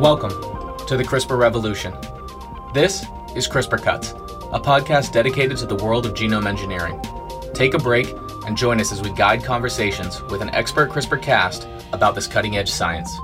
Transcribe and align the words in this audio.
Welcome 0.00 0.30
to 0.86 0.96
the 0.96 1.02
CRISPR 1.04 1.36
Revolution. 1.36 1.92
This 2.72 3.04
is 3.34 3.48
CRISPR 3.48 3.82
Cuts, 3.82 4.12
a 4.52 4.60
podcast 4.60 5.10
dedicated 5.10 5.56
to 5.58 5.66
the 5.66 5.74
world 5.74 6.06
of 6.06 6.14
genome 6.14 6.46
engineering. 6.46 7.02
Take 7.54 7.74
a 7.74 7.78
break 7.78 8.14
and 8.46 8.56
join 8.56 8.80
us 8.80 8.92
as 8.92 9.02
we 9.02 9.12
guide 9.14 9.42
conversations 9.42 10.22
with 10.22 10.42
an 10.42 10.50
expert 10.50 10.90
CRISPR 10.90 11.20
cast 11.20 11.66
about 11.92 12.14
this 12.14 12.28
cutting 12.28 12.56
edge 12.56 12.70
science. 12.70 13.18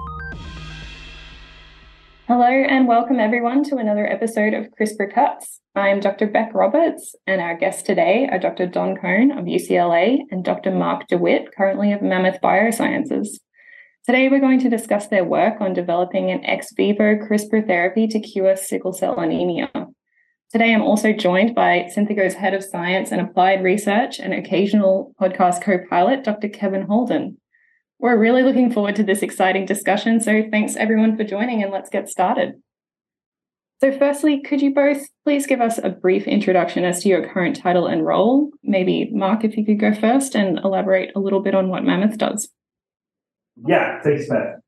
Hello, 2.29 2.49
and 2.49 2.89
welcome 2.89 3.21
everyone 3.21 3.63
to 3.63 3.77
another 3.77 4.05
episode 4.05 4.53
of 4.53 4.67
CRISPR 4.77 5.15
Cuts. 5.15 5.61
I'm 5.77 6.01
Dr. 6.01 6.27
Beck 6.27 6.53
Roberts, 6.55 7.15
and 7.25 7.41
our 7.41 7.57
guests 7.57 7.85
today 7.85 8.29
are 8.29 8.41
Dr. 8.41 8.67
Don 8.67 8.97
Kohn 8.97 9.31
of 9.31 9.45
UCLA 9.45 10.23
and 10.33 10.45
Dr. 10.45 10.73
Mark 10.73 11.07
DeWitt, 11.07 11.55
currently 11.57 11.93
of 11.93 12.03
Mammoth 12.03 12.41
Biosciences. 12.43 13.29
Today, 14.05 14.29
we're 14.29 14.41
going 14.41 14.59
to 14.59 14.69
discuss 14.69 15.07
their 15.07 15.25
work 15.25 15.61
on 15.61 15.73
developing 15.73 16.33
an 16.33 16.45
ex 16.45 16.73
vivo 16.77 17.15
CRISPR 17.15 17.65
therapy 17.65 18.09
to 18.09 18.19
cure 18.19 18.57
sickle 18.57 18.93
cell 18.93 19.21
anemia. 19.21 19.71
Today, 20.51 20.75
I'm 20.75 20.83
also 20.83 21.13
joined 21.13 21.55
by 21.55 21.87
Synthigo's 21.95 22.35
head 22.35 22.55
of 22.55 22.65
science 22.65 23.13
and 23.13 23.21
applied 23.21 23.63
research 23.63 24.19
and 24.19 24.35
occasional 24.35 25.15
podcast 25.21 25.63
co 25.63 25.79
pilot, 25.89 26.25
Dr. 26.25 26.49
Kevin 26.49 26.89
Holden. 26.89 27.39
We're 27.99 28.19
really 28.19 28.43
looking 28.43 28.71
forward 28.71 28.97
to 28.97 29.03
this 29.03 29.23
exciting 29.23 29.67
discussion. 29.67 30.21
So, 30.21 30.43
thanks 30.51 30.77
everyone 30.77 31.17
for 31.17 31.25
joining, 31.25 31.63
and 31.63 31.73
let's 31.73 31.91
get 31.91 32.09
started. 32.09 32.55
So, 33.81 33.97
firstly, 33.97 34.41
could 34.41 34.61
you 34.63 34.75
both 34.75 35.07
please 35.25 35.47
give 35.47 35.61
us 35.61 35.79
a 35.79 35.91
brief 35.91 36.27
introduction 36.27 36.85
as 36.85 37.03
to 37.03 37.09
your 37.09 37.27
current 37.29 37.57
title 37.57 37.87
and 37.87 38.05
role? 38.05 38.51
Maybe, 38.63 39.11
Mark, 39.13 39.45
if 39.45 39.57
you 39.57 39.65
could 39.65 39.81
go 39.81 39.95
first 39.95 40.35
and 40.35 40.59
elaborate 40.59 41.13
a 41.15 41.21
little 41.21 41.41
bit 41.41 41.55
on 41.55 41.69
what 41.69 41.85
Mammoth 41.85 42.19
does. 42.19 42.49
Yeah, 43.67 44.01
thanks, 44.03 44.29
Matt. 44.29 44.61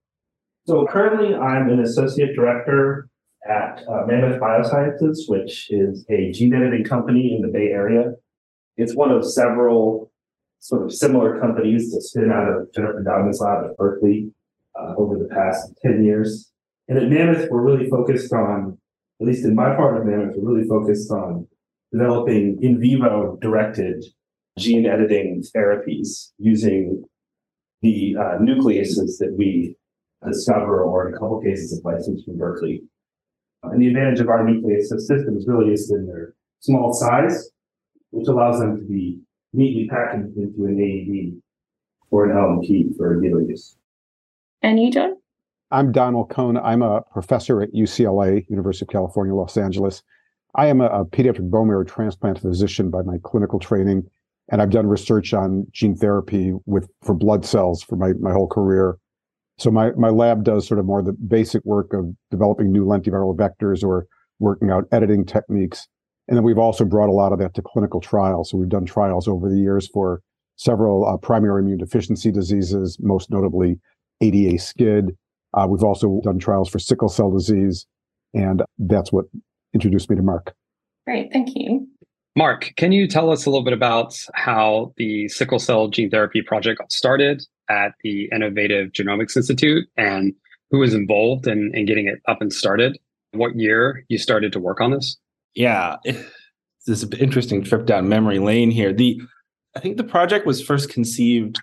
So 0.67 0.87
currently, 0.87 1.35
I'm 1.35 1.71
an 1.71 1.81
associate 1.81 2.35
director 2.35 3.09
at 3.49 3.83
uh, 3.89 4.05
Mammoth 4.07 4.41
Biosciences, 4.41 5.29
which 5.29 5.71
is 5.71 6.05
a 6.11 6.31
gene 6.33 6.55
editing 6.55 6.85
company 6.85 7.35
in 7.35 7.43
the 7.43 7.49
Bay 7.49 7.69
Area. 7.69 8.13
It's 8.77 8.95
one 8.95 9.11
of 9.11 9.25
several 9.25 10.13
sort 10.61 10.83
of 10.83 10.93
similar 10.93 11.41
companies 11.41 11.93
that 11.93 12.03
spin 12.03 12.31
out 12.31 12.49
of 12.49 12.73
Jennifer 12.73 13.03
Doudna's 13.03 13.41
lab 13.41 13.65
at 13.65 13.77
Berkeley 13.77 14.31
uh, 14.79 14.95
over 14.97 15.19
the 15.19 15.29
past 15.29 15.73
10 15.83 16.05
years. 16.05 16.53
And 16.89 16.99
at 16.99 17.09
Mammoth, 17.09 17.51
we're 17.51 17.63
really 17.63 17.89
focused 17.89 18.33
on, 18.33 18.79
at 19.21 19.27
least 19.27 19.45
in 19.45 19.55
my 19.55 19.75
part 19.75 19.99
of 19.99 20.07
Mammoth, 20.07 20.37
we're 20.37 20.55
really 20.55 20.69
focused 20.69 21.11
on 21.11 21.47
developing 21.93 22.59
in 22.63 22.81
vivo 22.81 23.39
directed 23.41 24.05
gene 24.59 24.87
editing 24.87 25.43
therapies 25.55 26.33
using 26.39 27.05
the 27.83 28.17
uh, 28.19 28.39
nucleases 28.39 29.19
that 29.19 29.35
we 29.39 29.77
discover, 30.27 30.83
or 30.83 31.09
in 31.09 31.15
a 31.15 31.19
couple 31.19 31.41
cases 31.41 31.79
of 31.79 31.85
license 31.85 32.25
from 32.25 32.37
Berkeley. 32.37 32.83
Uh, 33.65 33.71
and 33.71 33.81
the 33.81 33.89
advantage 33.89 34.21
of 34.21 34.29
our 34.29 34.45
nuclease 34.45 34.87
systems 34.87 35.47
really 35.47 35.73
is 35.73 35.91
in 35.91 36.07
their 36.07 36.35
small 36.61 36.93
size, 36.93 37.51
which 38.11 38.27
allows 38.29 38.59
them 38.59 38.77
to 38.77 38.83
be 38.83 39.21
neatly 39.59 39.89
packaged 39.89 40.37
into 40.37 40.65
an 40.65 40.81
AED 40.81 41.43
or 42.11 42.25
an 42.25 42.37
LNP 42.37 42.97
for 42.97 43.21
given 43.21 43.49
use. 43.49 43.77
And 44.63 44.81
you, 44.81 44.91
John? 44.91 45.17
I'm 45.71 45.93
Donald 45.93 46.31
Kohn. 46.31 46.57
I'm 46.57 46.81
a 46.81 47.03
professor 47.13 47.61
at 47.61 47.75
UCLA, 47.75 48.49
University 48.49 48.87
of 48.87 48.89
California, 48.89 49.35
Los 49.35 49.57
Angeles. 49.57 50.03
I 50.55 50.67
am 50.67 50.81
a, 50.81 50.87
a 50.87 51.05
pediatric 51.05 51.51
bone 51.51 51.69
marrow 51.69 51.85
transplant 51.85 52.41
physician 52.41 52.91
by 52.91 53.03
my 53.03 53.19
clinical 53.23 53.59
training 53.59 54.09
and 54.51 54.63
I've 54.63 54.71
done 54.71 54.87
research 54.87 55.35
on 55.35 55.67
gene 55.73 55.95
therapy 55.95 56.53
with 56.67 56.89
for 57.03 57.15
blood 57.15 57.45
cells 57.45 57.83
for 57.83 57.97
my 57.97 58.13
my 58.15 58.33
whole 58.33 58.49
career. 58.49 58.99
So 59.59 59.71
my 59.71 59.93
my 59.93 60.09
lab 60.09 60.45
does 60.45 60.67
sort 60.67 60.81
of 60.81 60.87
more 60.87 61.03
the 61.03 61.13
basic 61.13 61.65
work 61.65 61.93
of 61.93 62.07
developing 62.31 62.73
new 62.73 62.85
lentiviral 62.85 63.37
vectors 63.37 63.85
or 63.85 64.07
working 64.39 64.71
out 64.71 64.85
editing 64.93 65.25
techniques. 65.27 65.89
And 66.29 66.37
then 66.37 66.45
we've 66.45 66.59
also 66.59 66.85
brought 66.85 67.09
a 67.09 67.13
lot 67.13 67.33
of 67.33 67.39
that 67.39 67.55
to 67.55 67.63
clinical 67.63 68.01
trials. 68.01 68.51
So 68.51 68.59
we've 68.59 68.69
done 68.69 68.85
trials 68.85 69.27
over 69.27 69.49
the 69.49 69.57
years 69.57 69.89
for 69.89 70.21
several 70.57 71.07
uh, 71.07 71.17
primary 71.17 71.63
immune 71.63 71.79
deficiency 71.79 72.31
diseases, 72.31 72.99
most 73.01 73.31
notably 73.31 73.81
ADA 74.21 74.59
SCID. 74.59 75.17
Uh, 75.55 75.67
we've 75.69 75.83
also 75.83 76.21
done 76.23 76.39
trials 76.39 76.69
for 76.69 76.79
sickle 76.79 77.09
cell 77.09 77.31
disease, 77.31 77.87
and 78.35 78.63
that's 78.79 79.11
what 79.11 79.25
introduced 79.73 80.11
me 80.11 80.17
to 80.17 80.23
Mark. 80.23 80.55
Great, 81.07 81.33
thank 81.33 81.51
you. 81.55 81.87
Mark, 82.37 82.73
can 82.77 82.93
you 82.93 83.09
tell 83.09 83.31
us 83.31 83.47
a 83.47 83.51
little 83.51 83.65
bit 83.65 83.73
about 83.73 84.15
how 84.35 84.93
the 84.97 85.29
sickle 85.29 85.59
cell 85.59 85.89
gene 85.89 86.11
therapy 86.11 86.43
project 86.43 86.79
got 86.79 86.93
started 86.93 87.43
at 87.71 87.93
the 88.03 88.29
Innovative 88.33 88.93
Genomics 88.93 89.37
Institute 89.37 89.89
and 89.97 90.35
who 90.71 90.79
was 90.79 90.95
involved 90.95 91.47
in, 91.47 91.71
in 91.75 91.87
getting 91.87 92.07
it 92.07 92.21
up 92.29 92.43
and 92.43 92.53
started? 92.53 92.99
What 93.33 93.57
year 93.57 94.05
you 94.09 94.19
started 94.19 94.53
to 94.53 94.61
work 94.61 94.81
on 94.81 94.93
this? 94.93 95.17
Yeah, 95.59 95.97
this 96.05 96.23
is 96.87 97.03
an 97.03 97.15
interesting 97.15 97.65
trip 97.65 97.85
down 97.85 98.09
memory 98.09 98.39
lane 98.39 98.71
here. 98.71 98.93
The 98.93 99.21
I 99.77 99.81
think 99.81 99.97
the 99.97 100.05
project 100.05 100.47
was 100.47 100.63
first 100.63 100.89
conceived 100.89 101.61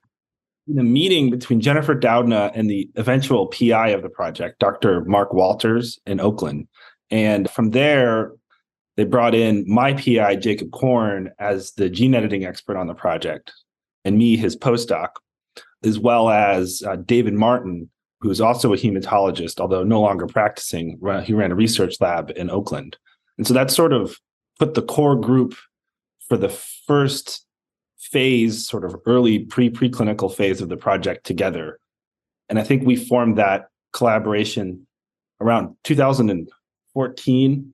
in 0.68 0.78
a 0.78 0.84
meeting 0.84 1.30
between 1.30 1.62
Jennifer 1.62 1.96
Doudna 1.96 2.52
and 2.54 2.70
the 2.70 2.90
eventual 2.96 3.48
PI 3.48 3.90
of 3.90 4.02
the 4.02 4.10
project, 4.10 4.60
Dr. 4.60 5.06
Mark 5.06 5.34
Walters 5.34 5.98
in 6.06 6.20
Oakland. 6.20 6.68
And 7.10 7.50
from 7.50 7.72
there, 7.72 8.32
they 8.98 9.06
brought 9.06 9.34
in 9.34 9.64
my 9.68 9.94
PI, 9.94 10.38
Jacob 10.38 10.72
Korn, 10.72 11.32
as 11.40 11.72
the 11.74 11.90
gene 11.90 12.16
editing 12.16 12.46
expert 12.46 12.78
on 12.78 12.88
the 12.88 12.94
project, 12.94 13.54
and 14.04 14.18
me, 14.18 14.36
his 14.36 14.58
postdoc, 14.58 15.10
as 15.84 16.00
well 16.00 16.30
as 16.30 16.84
uh, 16.86 16.98
David 16.98 17.34
Martin, 17.34 17.90
who 18.20 18.30
is 18.30 18.42
also 18.42 18.74
a 18.74 18.78
hematologist, 18.78 19.60
although 19.60 19.84
no 19.84 20.02
longer 20.02 20.28
practicing. 20.28 21.00
He 21.24 21.34
ran 21.34 21.52
a 21.52 21.56
research 21.56 21.96
lab 22.02 22.32
in 22.36 22.50
Oakland. 22.50 22.98
And 23.38 23.48
so 23.48 23.54
that 23.54 23.72
sort 23.72 23.94
of 23.94 24.18
put 24.60 24.74
the 24.74 24.82
core 24.82 25.16
group 25.16 25.56
for 26.28 26.38
the 26.38 26.50
first 26.50 27.46
phase, 27.98 28.68
sort 28.68 28.86
of 28.86 28.96
early 29.06 29.40
pre 29.40 29.70
preclinical 29.70 30.34
phase 30.34 30.62
of 30.62 30.70
the 30.70 30.78
project 30.78 31.26
together. 31.26 31.80
And 32.50 32.60
I 32.60 32.64
think 32.64 32.84
we 32.84 32.96
formed 32.96 33.38
that 33.38 33.70
collaboration 33.94 34.86
around 35.42 35.76
2014 35.84 37.74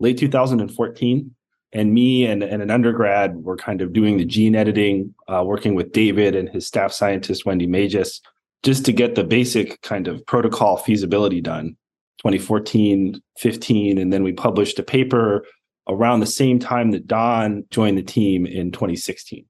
late 0.00 0.18
2014 0.18 1.34
and 1.72 1.94
me 1.94 2.26
and, 2.26 2.42
and 2.42 2.62
an 2.62 2.70
undergrad 2.70 3.36
were 3.42 3.56
kind 3.56 3.80
of 3.80 3.92
doing 3.92 4.16
the 4.16 4.24
gene 4.24 4.54
editing 4.54 5.14
uh, 5.28 5.42
working 5.44 5.74
with 5.74 5.92
david 5.92 6.34
and 6.34 6.48
his 6.48 6.66
staff 6.66 6.92
scientist 6.92 7.46
wendy 7.46 7.66
magis 7.66 8.20
just 8.62 8.84
to 8.84 8.92
get 8.92 9.14
the 9.14 9.24
basic 9.24 9.80
kind 9.82 10.08
of 10.08 10.24
protocol 10.26 10.76
feasibility 10.76 11.40
done 11.40 11.76
2014 12.18 13.20
15 13.38 13.98
and 13.98 14.12
then 14.12 14.22
we 14.22 14.32
published 14.32 14.78
a 14.78 14.82
paper 14.82 15.44
around 15.88 16.20
the 16.20 16.26
same 16.26 16.58
time 16.58 16.90
that 16.90 17.06
don 17.06 17.64
joined 17.70 17.98
the 17.98 18.02
team 18.02 18.46
in 18.46 18.72
2016 18.72 19.44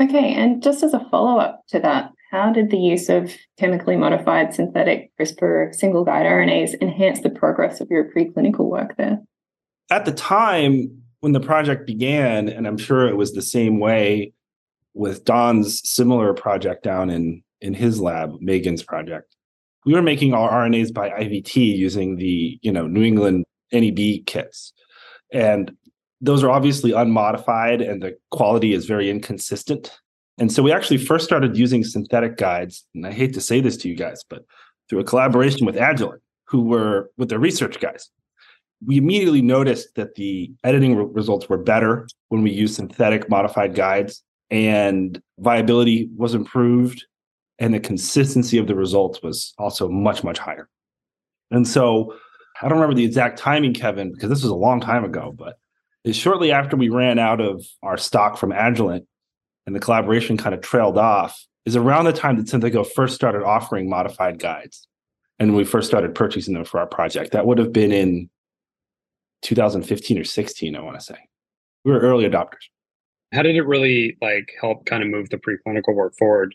okay 0.00 0.34
and 0.34 0.62
just 0.62 0.82
as 0.82 0.94
a 0.94 1.06
follow-up 1.10 1.60
to 1.68 1.78
that 1.78 2.10
how 2.30 2.52
did 2.52 2.70
the 2.70 2.78
use 2.78 3.08
of 3.08 3.32
chemically 3.58 3.96
modified 3.96 4.54
synthetic 4.54 5.10
crispr 5.20 5.74
single 5.74 6.04
guide 6.04 6.26
rnas 6.26 6.74
enhance 6.80 7.20
the 7.20 7.30
progress 7.30 7.80
of 7.80 7.88
your 7.90 8.10
preclinical 8.12 8.68
work 8.68 8.96
there 8.96 9.20
at 9.90 10.04
the 10.04 10.12
time 10.12 11.02
when 11.20 11.32
the 11.32 11.40
project 11.40 11.86
began, 11.86 12.48
and 12.48 12.66
I'm 12.66 12.78
sure 12.78 13.06
it 13.06 13.16
was 13.16 13.32
the 13.32 13.42
same 13.42 13.78
way 13.78 14.32
with 14.94 15.24
Don's 15.24 15.80
similar 15.88 16.34
project 16.34 16.82
down 16.82 17.10
in 17.10 17.42
in 17.60 17.74
his 17.74 18.00
lab, 18.00 18.40
Megan's 18.40 18.82
project. 18.82 19.36
We 19.86 19.94
were 19.94 20.02
making 20.02 20.34
our 20.34 20.50
RNAs 20.50 20.92
by 20.92 21.10
IVT 21.10 21.56
using 21.56 22.16
the 22.16 22.58
you 22.62 22.72
know 22.72 22.86
New 22.86 23.02
England 23.02 23.44
NEB 23.72 24.26
kits, 24.26 24.72
and 25.32 25.72
those 26.20 26.42
are 26.42 26.50
obviously 26.50 26.92
unmodified, 26.92 27.80
and 27.80 28.02
the 28.02 28.16
quality 28.30 28.72
is 28.72 28.86
very 28.86 29.10
inconsistent. 29.10 29.90
And 30.38 30.50
so 30.50 30.62
we 30.62 30.72
actually 30.72 30.98
first 30.98 31.24
started 31.24 31.56
using 31.56 31.84
synthetic 31.84 32.36
guides, 32.36 32.86
and 32.94 33.06
I 33.06 33.12
hate 33.12 33.34
to 33.34 33.40
say 33.40 33.60
this 33.60 33.76
to 33.78 33.88
you 33.88 33.94
guys, 33.94 34.24
but 34.28 34.44
through 34.88 35.00
a 35.00 35.04
collaboration 35.04 35.66
with 35.66 35.76
Agilent, 35.76 36.20
who 36.44 36.62
were 36.62 37.10
with 37.16 37.28
their 37.28 37.38
research 37.38 37.80
guys 37.80 38.10
we 38.84 38.96
immediately 38.96 39.42
noticed 39.42 39.94
that 39.96 40.14
the 40.14 40.50
editing 40.64 40.96
re- 40.96 41.06
results 41.12 41.48
were 41.48 41.58
better 41.58 42.08
when 42.28 42.42
we 42.42 42.50
used 42.50 42.74
synthetic 42.74 43.28
modified 43.28 43.74
guides 43.74 44.22
and 44.50 45.20
viability 45.38 46.08
was 46.16 46.34
improved 46.34 47.04
and 47.60 47.72
the 47.72 47.80
consistency 47.80 48.58
of 48.58 48.66
the 48.66 48.74
results 48.74 49.22
was 49.22 49.54
also 49.58 49.88
much 49.88 50.24
much 50.24 50.38
higher 50.38 50.68
and 51.50 51.68
so 51.68 52.14
i 52.60 52.68
don't 52.68 52.78
remember 52.78 52.96
the 52.96 53.04
exact 53.04 53.38
timing 53.38 53.74
kevin 53.74 54.12
because 54.12 54.28
this 54.28 54.42
was 54.42 54.50
a 54.50 54.56
long 54.56 54.80
time 54.80 55.04
ago 55.04 55.32
but 55.36 55.58
it's 56.04 56.18
shortly 56.18 56.50
after 56.50 56.76
we 56.76 56.88
ran 56.88 57.18
out 57.18 57.40
of 57.40 57.64
our 57.82 57.96
stock 57.96 58.38
from 58.38 58.50
agilent 58.50 59.06
and 59.66 59.76
the 59.76 59.80
collaboration 59.80 60.36
kind 60.36 60.54
of 60.54 60.60
trailed 60.60 60.98
off 60.98 61.46
is 61.66 61.76
around 61.76 62.06
the 62.06 62.12
time 62.12 62.36
that 62.36 62.46
Synthigo 62.46 62.86
first 62.86 63.14
started 63.14 63.44
offering 63.44 63.88
modified 63.88 64.38
guides 64.38 64.88
and 65.38 65.54
we 65.54 65.64
first 65.64 65.88
started 65.88 66.14
purchasing 66.14 66.54
them 66.54 66.64
for 66.64 66.80
our 66.80 66.86
project 66.86 67.32
that 67.32 67.46
would 67.46 67.58
have 67.58 67.72
been 67.72 67.92
in 67.92 68.30
2015 69.42 70.18
or 70.18 70.24
16, 70.24 70.76
I 70.76 70.80
want 70.80 70.98
to 70.98 71.04
say. 71.04 71.16
We 71.84 71.92
were 71.92 72.00
early 72.00 72.28
adopters. 72.28 72.68
How 73.32 73.42
did 73.42 73.56
it 73.56 73.62
really 73.62 74.16
like 74.20 74.52
help 74.60 74.86
kind 74.86 75.02
of 75.02 75.08
move 75.08 75.30
the 75.30 75.38
preclinical 75.38 75.94
work 75.94 76.14
forward 76.18 76.54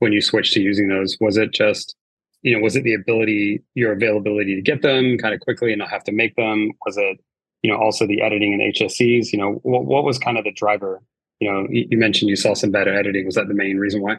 when 0.00 0.12
you 0.12 0.20
switched 0.20 0.54
to 0.54 0.60
using 0.60 0.88
those? 0.88 1.16
Was 1.20 1.36
it 1.36 1.52
just, 1.52 1.94
you 2.42 2.56
know, 2.56 2.62
was 2.62 2.74
it 2.74 2.82
the 2.82 2.94
ability, 2.94 3.62
your 3.74 3.92
availability 3.92 4.56
to 4.56 4.62
get 4.62 4.82
them 4.82 5.16
kind 5.18 5.32
of 5.32 5.40
quickly 5.40 5.72
and 5.72 5.78
not 5.78 5.90
have 5.90 6.04
to 6.04 6.12
make 6.12 6.34
them? 6.34 6.72
Was 6.84 6.96
it, 6.96 7.18
you 7.62 7.70
know, 7.70 7.78
also 7.78 8.06
the 8.06 8.20
editing 8.22 8.52
and 8.52 8.74
HSCs? 8.74 9.32
You 9.32 9.38
know, 9.38 9.52
what, 9.62 9.84
what 9.84 10.04
was 10.04 10.18
kind 10.18 10.36
of 10.36 10.44
the 10.44 10.52
driver? 10.52 11.00
You 11.38 11.50
know, 11.50 11.66
you 11.70 11.96
mentioned 11.96 12.28
you 12.28 12.36
saw 12.36 12.54
some 12.54 12.70
better 12.70 12.92
editing. 12.92 13.24
Was 13.24 13.36
that 13.36 13.48
the 13.48 13.54
main 13.54 13.78
reason 13.78 14.02
why? 14.02 14.18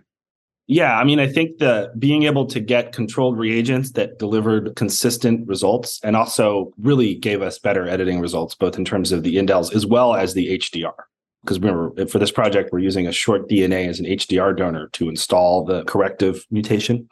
Yeah, 0.67 0.97
I 0.97 1.03
mean, 1.03 1.19
I 1.19 1.27
think 1.27 1.57
the 1.57 1.91
being 1.99 2.23
able 2.23 2.45
to 2.45 2.59
get 2.59 2.93
controlled 2.93 3.37
reagents 3.37 3.91
that 3.91 4.19
delivered 4.19 4.75
consistent 4.75 5.47
results 5.47 5.99
and 6.03 6.15
also 6.15 6.71
really 6.79 7.15
gave 7.15 7.41
us 7.41 7.59
better 7.59 7.87
editing 7.87 8.21
results, 8.21 8.55
both 8.55 8.77
in 8.77 8.85
terms 8.85 9.11
of 9.11 9.23
the 9.23 9.35
indels 9.35 9.75
as 9.75 9.85
well 9.85 10.15
as 10.15 10.33
the 10.33 10.57
HDR. 10.57 10.93
Because 11.43 11.59
remember, 11.59 12.05
for 12.07 12.19
this 12.19 12.31
project, 12.31 12.71
we're 12.71 12.79
using 12.79 13.07
a 13.07 13.11
short 13.11 13.49
DNA 13.49 13.87
as 13.87 13.99
an 13.99 14.05
HDR 14.05 14.55
donor 14.55 14.89
to 14.93 15.09
install 15.09 15.65
the 15.65 15.83
corrective 15.85 16.45
mutation. 16.51 17.09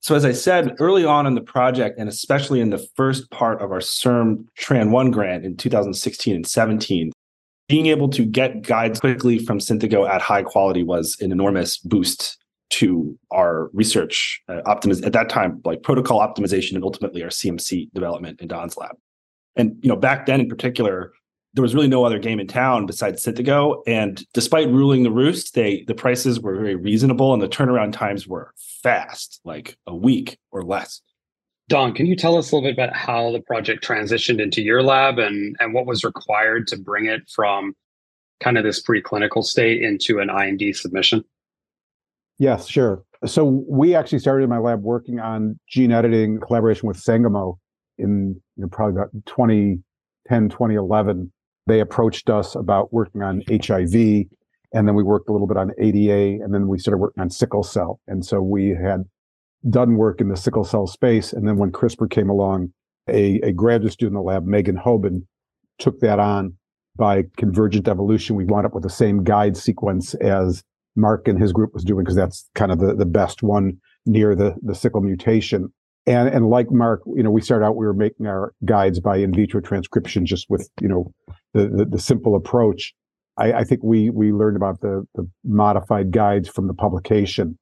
So, 0.00 0.14
as 0.14 0.24
I 0.24 0.32
said 0.32 0.76
early 0.78 1.04
on 1.04 1.26
in 1.26 1.34
the 1.34 1.40
project, 1.40 1.98
and 1.98 2.08
especially 2.08 2.60
in 2.60 2.70
the 2.70 2.86
first 2.96 3.30
part 3.30 3.60
of 3.60 3.72
our 3.72 3.80
CIRM 3.80 4.46
Tran1 4.58 5.12
grant 5.12 5.44
in 5.44 5.56
2016 5.56 6.36
and 6.36 6.46
17, 6.46 7.12
being 7.68 7.86
able 7.86 8.08
to 8.08 8.24
get 8.24 8.62
guides 8.62 9.00
quickly 9.00 9.38
from 9.38 9.58
Synthego 9.58 10.08
at 10.08 10.22
high 10.22 10.42
quality 10.42 10.82
was 10.82 11.16
an 11.20 11.32
enormous 11.32 11.78
boost 11.78 12.38
to 12.70 13.18
our 13.30 13.70
research 13.72 14.42
uh, 14.48 14.60
optimiz- 14.66 15.04
at 15.04 15.12
that 15.12 15.28
time 15.28 15.60
like 15.64 15.82
protocol 15.82 16.20
optimization 16.20 16.74
and 16.74 16.84
ultimately 16.84 17.22
our 17.22 17.30
cmc 17.30 17.90
development 17.92 18.40
in 18.40 18.48
don's 18.48 18.76
lab 18.76 18.96
and 19.56 19.76
you 19.80 19.88
know 19.88 19.96
back 19.96 20.26
then 20.26 20.40
in 20.40 20.48
particular 20.48 21.12
there 21.58 21.62
was 21.64 21.74
really 21.74 21.88
no 21.88 22.04
other 22.04 22.20
game 22.20 22.38
in 22.38 22.46
town 22.46 22.86
besides 22.86 23.24
Synthego. 23.24 23.82
And 23.84 24.24
despite 24.32 24.68
ruling 24.68 25.02
the 25.02 25.10
roost, 25.10 25.54
they 25.54 25.82
the 25.88 25.94
prices 25.94 26.38
were 26.38 26.54
very 26.54 26.76
reasonable 26.76 27.34
and 27.34 27.42
the 27.42 27.48
turnaround 27.48 27.92
times 27.92 28.28
were 28.28 28.54
fast, 28.56 29.40
like 29.44 29.76
a 29.84 29.92
week 29.92 30.38
or 30.52 30.62
less. 30.62 31.02
Don, 31.68 31.94
can 31.94 32.06
you 32.06 32.14
tell 32.14 32.36
us 32.36 32.52
a 32.52 32.54
little 32.54 32.70
bit 32.70 32.78
about 32.78 32.94
how 32.94 33.32
the 33.32 33.40
project 33.40 33.84
transitioned 33.84 34.40
into 34.40 34.62
your 34.62 34.84
lab 34.84 35.18
and, 35.18 35.56
and 35.58 35.74
what 35.74 35.84
was 35.84 36.04
required 36.04 36.68
to 36.68 36.78
bring 36.78 37.06
it 37.06 37.28
from 37.28 37.74
kind 38.38 38.56
of 38.56 38.62
this 38.62 38.80
preclinical 38.80 39.42
state 39.42 39.82
into 39.82 40.20
an 40.20 40.30
IND 40.30 40.76
submission? 40.76 41.24
Yes, 42.38 42.68
sure. 42.68 43.02
So 43.26 43.64
we 43.68 43.96
actually 43.96 44.20
started 44.20 44.44
in 44.44 44.48
my 44.48 44.58
lab 44.58 44.82
working 44.82 45.18
on 45.18 45.58
gene 45.68 45.90
editing 45.90 46.38
collaboration 46.38 46.86
with 46.86 46.98
Sangamo 46.98 47.58
in 47.98 48.40
you 48.54 48.62
know, 48.62 48.68
probably 48.68 48.94
about 48.94 49.10
2010, 49.26 50.50
2011. 50.50 51.32
They 51.68 51.80
approached 51.80 52.30
us 52.30 52.54
about 52.54 52.94
working 52.94 53.22
on 53.22 53.42
HIV, 53.50 53.94
and 54.72 54.88
then 54.88 54.94
we 54.94 55.02
worked 55.02 55.28
a 55.28 55.32
little 55.32 55.46
bit 55.46 55.58
on 55.58 55.72
ADA, 55.78 56.42
and 56.42 56.54
then 56.54 56.66
we 56.66 56.78
started 56.78 56.96
working 56.96 57.20
on 57.20 57.28
sickle 57.28 57.62
cell. 57.62 58.00
And 58.06 58.24
so 58.24 58.40
we 58.40 58.70
had 58.70 59.04
done 59.68 59.96
work 59.96 60.22
in 60.22 60.30
the 60.30 60.36
sickle 60.36 60.64
cell 60.64 60.86
space. 60.86 61.34
And 61.34 61.46
then 61.46 61.58
when 61.58 61.70
CRISPR 61.70 62.10
came 62.10 62.30
along, 62.30 62.72
a, 63.06 63.38
a 63.40 63.52
graduate 63.52 63.92
student 63.92 64.16
in 64.16 64.22
the 64.22 64.22
lab, 64.22 64.46
Megan 64.46 64.78
Hoban, 64.78 65.26
took 65.78 66.00
that 66.00 66.18
on 66.18 66.54
by 66.96 67.24
convergent 67.36 67.86
evolution. 67.86 68.34
We 68.34 68.46
wound 68.46 68.64
up 68.64 68.72
with 68.72 68.82
the 68.82 68.90
same 68.90 69.22
guide 69.22 69.56
sequence 69.56 70.14
as 70.14 70.64
Mark 70.96 71.28
and 71.28 71.40
his 71.40 71.52
group 71.52 71.74
was 71.74 71.84
doing 71.84 72.02
because 72.02 72.16
that's 72.16 72.48
kind 72.54 72.72
of 72.72 72.78
the, 72.78 72.94
the 72.94 73.06
best 73.06 73.42
one 73.42 73.76
near 74.06 74.34
the, 74.34 74.56
the 74.62 74.74
sickle 74.74 75.02
mutation. 75.02 75.70
And, 76.08 76.28
and 76.28 76.48
like 76.48 76.70
Mark, 76.70 77.02
you 77.06 77.22
know, 77.22 77.30
we 77.30 77.42
started 77.42 77.66
out, 77.66 77.76
we 77.76 77.84
were 77.84 77.92
making 77.92 78.26
our 78.26 78.54
guides 78.64 78.98
by 78.98 79.18
in 79.18 79.32
vitro 79.34 79.60
transcription 79.60 80.24
just 80.24 80.46
with, 80.48 80.70
you 80.80 80.88
know, 80.88 81.12
the, 81.52 81.68
the, 81.68 81.84
the 81.84 81.98
simple 81.98 82.34
approach. 82.34 82.94
I, 83.36 83.52
I, 83.52 83.64
think 83.64 83.82
we, 83.84 84.08
we 84.08 84.32
learned 84.32 84.56
about 84.56 84.80
the, 84.80 85.06
the 85.14 85.28
modified 85.44 86.10
guides 86.10 86.48
from 86.48 86.66
the 86.66 86.72
publication. 86.72 87.58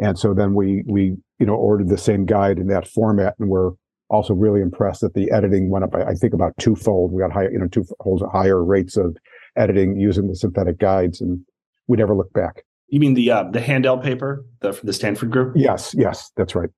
And 0.00 0.18
so 0.18 0.34
then 0.34 0.54
we, 0.54 0.82
we, 0.86 1.16
you 1.38 1.46
know, 1.46 1.54
ordered 1.54 1.88
the 1.88 1.96
same 1.96 2.26
guide 2.26 2.58
in 2.58 2.66
that 2.66 2.88
format 2.88 3.34
and 3.38 3.48
we're 3.48 3.70
also 4.10 4.34
really 4.34 4.60
impressed 4.60 5.00
that 5.02 5.14
the 5.14 5.30
editing 5.30 5.70
went 5.70 5.84
up, 5.84 5.94
I 5.94 6.14
think 6.14 6.34
about 6.34 6.52
twofold. 6.58 7.12
We 7.12 7.22
got 7.22 7.30
higher, 7.30 7.50
you 7.52 7.60
know, 7.60 7.68
two 7.68 7.86
higher 8.32 8.62
rates 8.62 8.96
of 8.96 9.16
editing 9.56 9.96
using 9.96 10.26
the 10.26 10.34
synthetic 10.34 10.78
guides 10.80 11.20
and 11.20 11.40
we 11.86 11.96
never 11.96 12.14
looked 12.16 12.34
back. 12.34 12.64
You 12.88 12.98
mean 12.98 13.14
the 13.14 13.30
uh, 13.30 13.44
the 13.50 13.60
Handel 13.60 13.98
paper, 13.98 14.44
the 14.60 14.78
the 14.82 14.92
Stanford 14.92 15.30
group? 15.30 15.54
Yes, 15.56 15.94
yes, 15.96 16.30
that's 16.36 16.54
right. 16.54 16.68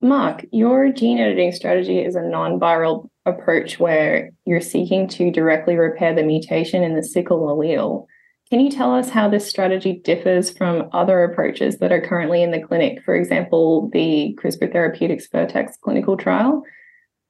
Mark, 0.00 0.44
your 0.52 0.92
gene 0.92 1.18
editing 1.18 1.50
strategy 1.50 1.98
is 1.98 2.14
a 2.14 2.22
non-viral 2.22 3.08
approach 3.26 3.80
where 3.80 4.30
you're 4.44 4.60
seeking 4.60 5.08
to 5.08 5.32
directly 5.32 5.76
repair 5.76 6.14
the 6.14 6.22
mutation 6.22 6.84
in 6.84 6.94
the 6.94 7.02
sickle 7.02 7.40
allele. 7.40 8.06
Can 8.48 8.60
you 8.60 8.70
tell 8.70 8.94
us 8.94 9.10
how 9.10 9.28
this 9.28 9.46
strategy 9.46 10.00
differs 10.04 10.50
from 10.50 10.88
other 10.92 11.24
approaches 11.24 11.78
that 11.78 11.92
are 11.92 12.00
currently 12.00 12.42
in 12.42 12.52
the 12.52 12.62
clinic? 12.62 13.02
For 13.04 13.14
example, 13.14 13.90
the 13.92 14.38
CRISPR 14.40 14.72
Therapeutics 14.72 15.26
Vertex 15.26 15.76
clinical 15.82 16.16
trial. 16.16 16.62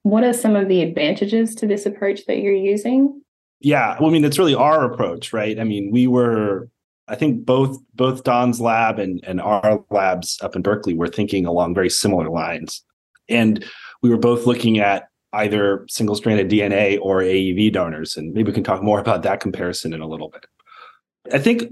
What 0.02 0.22
are 0.22 0.34
some 0.34 0.54
of 0.54 0.68
the 0.68 0.82
advantages 0.82 1.54
to 1.56 1.66
this 1.66 1.86
approach 1.86 2.26
that 2.26 2.38
you're 2.38 2.52
using? 2.52 3.22
Yeah, 3.60 3.96
well, 3.98 4.10
I 4.10 4.12
mean, 4.12 4.24
it's 4.24 4.38
really 4.38 4.54
our 4.54 4.84
approach, 4.84 5.32
right? 5.32 5.58
I 5.58 5.64
mean, 5.64 5.90
we 5.90 6.06
were 6.06 6.68
I 7.08 7.14
think 7.14 7.44
both 7.44 7.78
both 7.94 8.24
Don's 8.24 8.60
lab 8.60 8.98
and, 8.98 9.20
and 9.24 9.40
our 9.40 9.84
labs 9.90 10.38
up 10.42 10.54
in 10.54 10.62
Berkeley 10.62 10.94
were 10.94 11.08
thinking 11.08 11.46
along 11.46 11.74
very 11.74 11.90
similar 11.90 12.28
lines. 12.28 12.84
And 13.28 13.64
we 14.02 14.10
were 14.10 14.18
both 14.18 14.46
looking 14.46 14.78
at 14.78 15.08
either 15.32 15.86
single 15.88 16.16
stranded 16.16 16.50
DNA 16.50 16.98
or 17.00 17.20
AAV 17.20 17.72
donors. 17.72 18.16
And 18.16 18.32
maybe 18.32 18.48
we 18.48 18.54
can 18.54 18.64
talk 18.64 18.82
more 18.82 19.00
about 19.00 19.22
that 19.22 19.40
comparison 19.40 19.92
in 19.92 20.00
a 20.00 20.06
little 20.06 20.28
bit. 20.28 20.46
I 21.32 21.38
think 21.38 21.64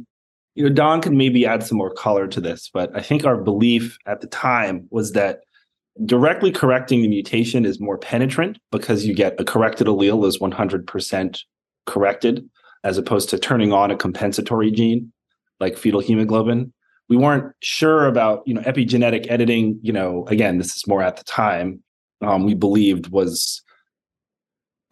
you 0.54 0.64
know 0.64 0.74
Don 0.74 1.00
can 1.00 1.16
maybe 1.16 1.46
add 1.46 1.62
some 1.62 1.78
more 1.78 1.92
color 1.92 2.26
to 2.28 2.40
this, 2.40 2.70
but 2.72 2.94
I 2.96 3.02
think 3.02 3.24
our 3.24 3.36
belief 3.36 3.98
at 4.06 4.20
the 4.20 4.26
time 4.26 4.86
was 4.90 5.12
that 5.12 5.40
directly 6.04 6.52
correcting 6.52 7.02
the 7.02 7.08
mutation 7.08 7.64
is 7.64 7.80
more 7.80 7.96
penetrant 7.96 8.58
because 8.70 9.06
you 9.06 9.14
get 9.14 9.40
a 9.40 9.44
corrected 9.44 9.86
allele 9.86 10.26
is 10.26 10.38
100% 10.38 11.40
corrected 11.86 12.48
as 12.84 12.98
opposed 12.98 13.30
to 13.30 13.38
turning 13.38 13.72
on 13.72 13.90
a 13.90 13.96
compensatory 13.96 14.70
gene 14.70 15.10
like 15.60 15.76
fetal 15.76 16.00
hemoglobin. 16.00 16.72
We 17.08 17.16
weren't 17.16 17.52
sure 17.62 18.06
about, 18.06 18.42
you 18.46 18.54
know, 18.54 18.62
epigenetic 18.62 19.30
editing. 19.30 19.78
You 19.82 19.92
know, 19.92 20.26
again, 20.28 20.58
this 20.58 20.76
is 20.76 20.86
more 20.86 21.02
at 21.02 21.16
the 21.16 21.24
time. 21.24 21.82
Um, 22.20 22.44
we 22.44 22.54
believed 22.54 23.08
was 23.08 23.62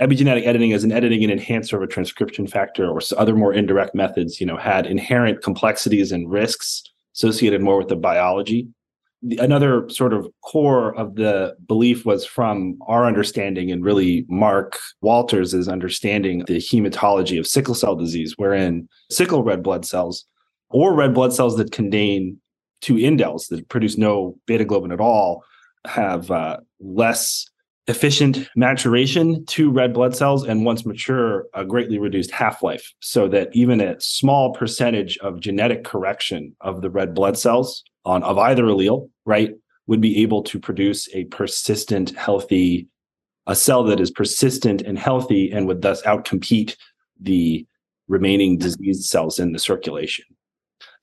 epigenetic 0.00 0.46
editing 0.46 0.72
as 0.72 0.84
an 0.84 0.92
editing 0.92 1.22
and 1.22 1.32
enhancer 1.32 1.76
of 1.76 1.82
a 1.82 1.86
transcription 1.86 2.46
factor 2.46 2.88
or 2.88 3.00
other 3.16 3.34
more 3.34 3.52
indirect 3.52 3.94
methods. 3.94 4.40
You 4.40 4.46
know, 4.46 4.56
had 4.56 4.86
inherent 4.86 5.42
complexities 5.42 6.12
and 6.12 6.30
risks 6.30 6.82
associated 7.16 7.60
more 7.60 7.78
with 7.78 7.88
the 7.88 7.96
biology. 7.96 8.68
The, 9.22 9.38
another 9.38 9.88
sort 9.88 10.12
of 10.12 10.28
core 10.44 10.94
of 10.96 11.14
the 11.14 11.56
belief 11.66 12.04
was 12.04 12.26
from 12.26 12.76
our 12.86 13.06
understanding 13.06 13.70
and 13.72 13.82
really 13.82 14.26
Mark 14.28 14.78
Walters' 15.00 15.66
understanding 15.66 16.40
the 16.46 16.58
hematology 16.58 17.38
of 17.38 17.46
sickle 17.46 17.74
cell 17.74 17.96
disease, 17.96 18.34
wherein 18.36 18.88
sickle 19.10 19.42
red 19.42 19.62
blood 19.62 19.84
cells 19.84 20.26
or 20.74 20.92
red 20.92 21.14
blood 21.14 21.32
cells 21.32 21.56
that 21.56 21.70
contain 21.70 22.36
two 22.80 22.94
indels 22.94 23.48
that 23.48 23.68
produce 23.68 23.96
no 23.96 24.36
beta 24.44 24.64
globin 24.64 24.92
at 24.92 25.00
all 25.00 25.44
have 25.86 26.30
uh, 26.32 26.56
less 26.80 27.48
efficient 27.86 28.48
maturation 28.56 29.46
to 29.46 29.70
red 29.70 29.92
blood 29.94 30.16
cells 30.16 30.42
and 30.42 30.64
once 30.64 30.84
mature 30.84 31.46
a 31.54 31.64
greatly 31.64 31.98
reduced 31.98 32.32
half-life. 32.32 32.92
So 33.00 33.28
that 33.28 33.50
even 33.52 33.80
a 33.80 34.00
small 34.00 34.52
percentage 34.52 35.16
of 35.18 35.38
genetic 35.38 35.84
correction 35.84 36.56
of 36.60 36.82
the 36.82 36.90
red 36.90 37.14
blood 37.14 37.38
cells 37.38 37.84
on 38.04 38.24
of 38.24 38.36
either 38.36 38.64
allele 38.64 39.08
right 39.24 39.52
would 39.86 40.00
be 40.00 40.22
able 40.22 40.42
to 40.42 40.58
produce 40.58 41.08
a 41.14 41.24
persistent 41.24 42.16
healthy 42.16 42.88
a 43.46 43.54
cell 43.54 43.84
that 43.84 44.00
is 44.00 44.10
persistent 44.10 44.80
and 44.82 44.98
healthy 44.98 45.52
and 45.52 45.68
would 45.68 45.82
thus 45.82 46.02
outcompete 46.02 46.76
the 47.20 47.64
remaining 48.08 48.56
diseased 48.56 49.04
cells 49.04 49.38
in 49.38 49.52
the 49.52 49.58
circulation 49.58 50.24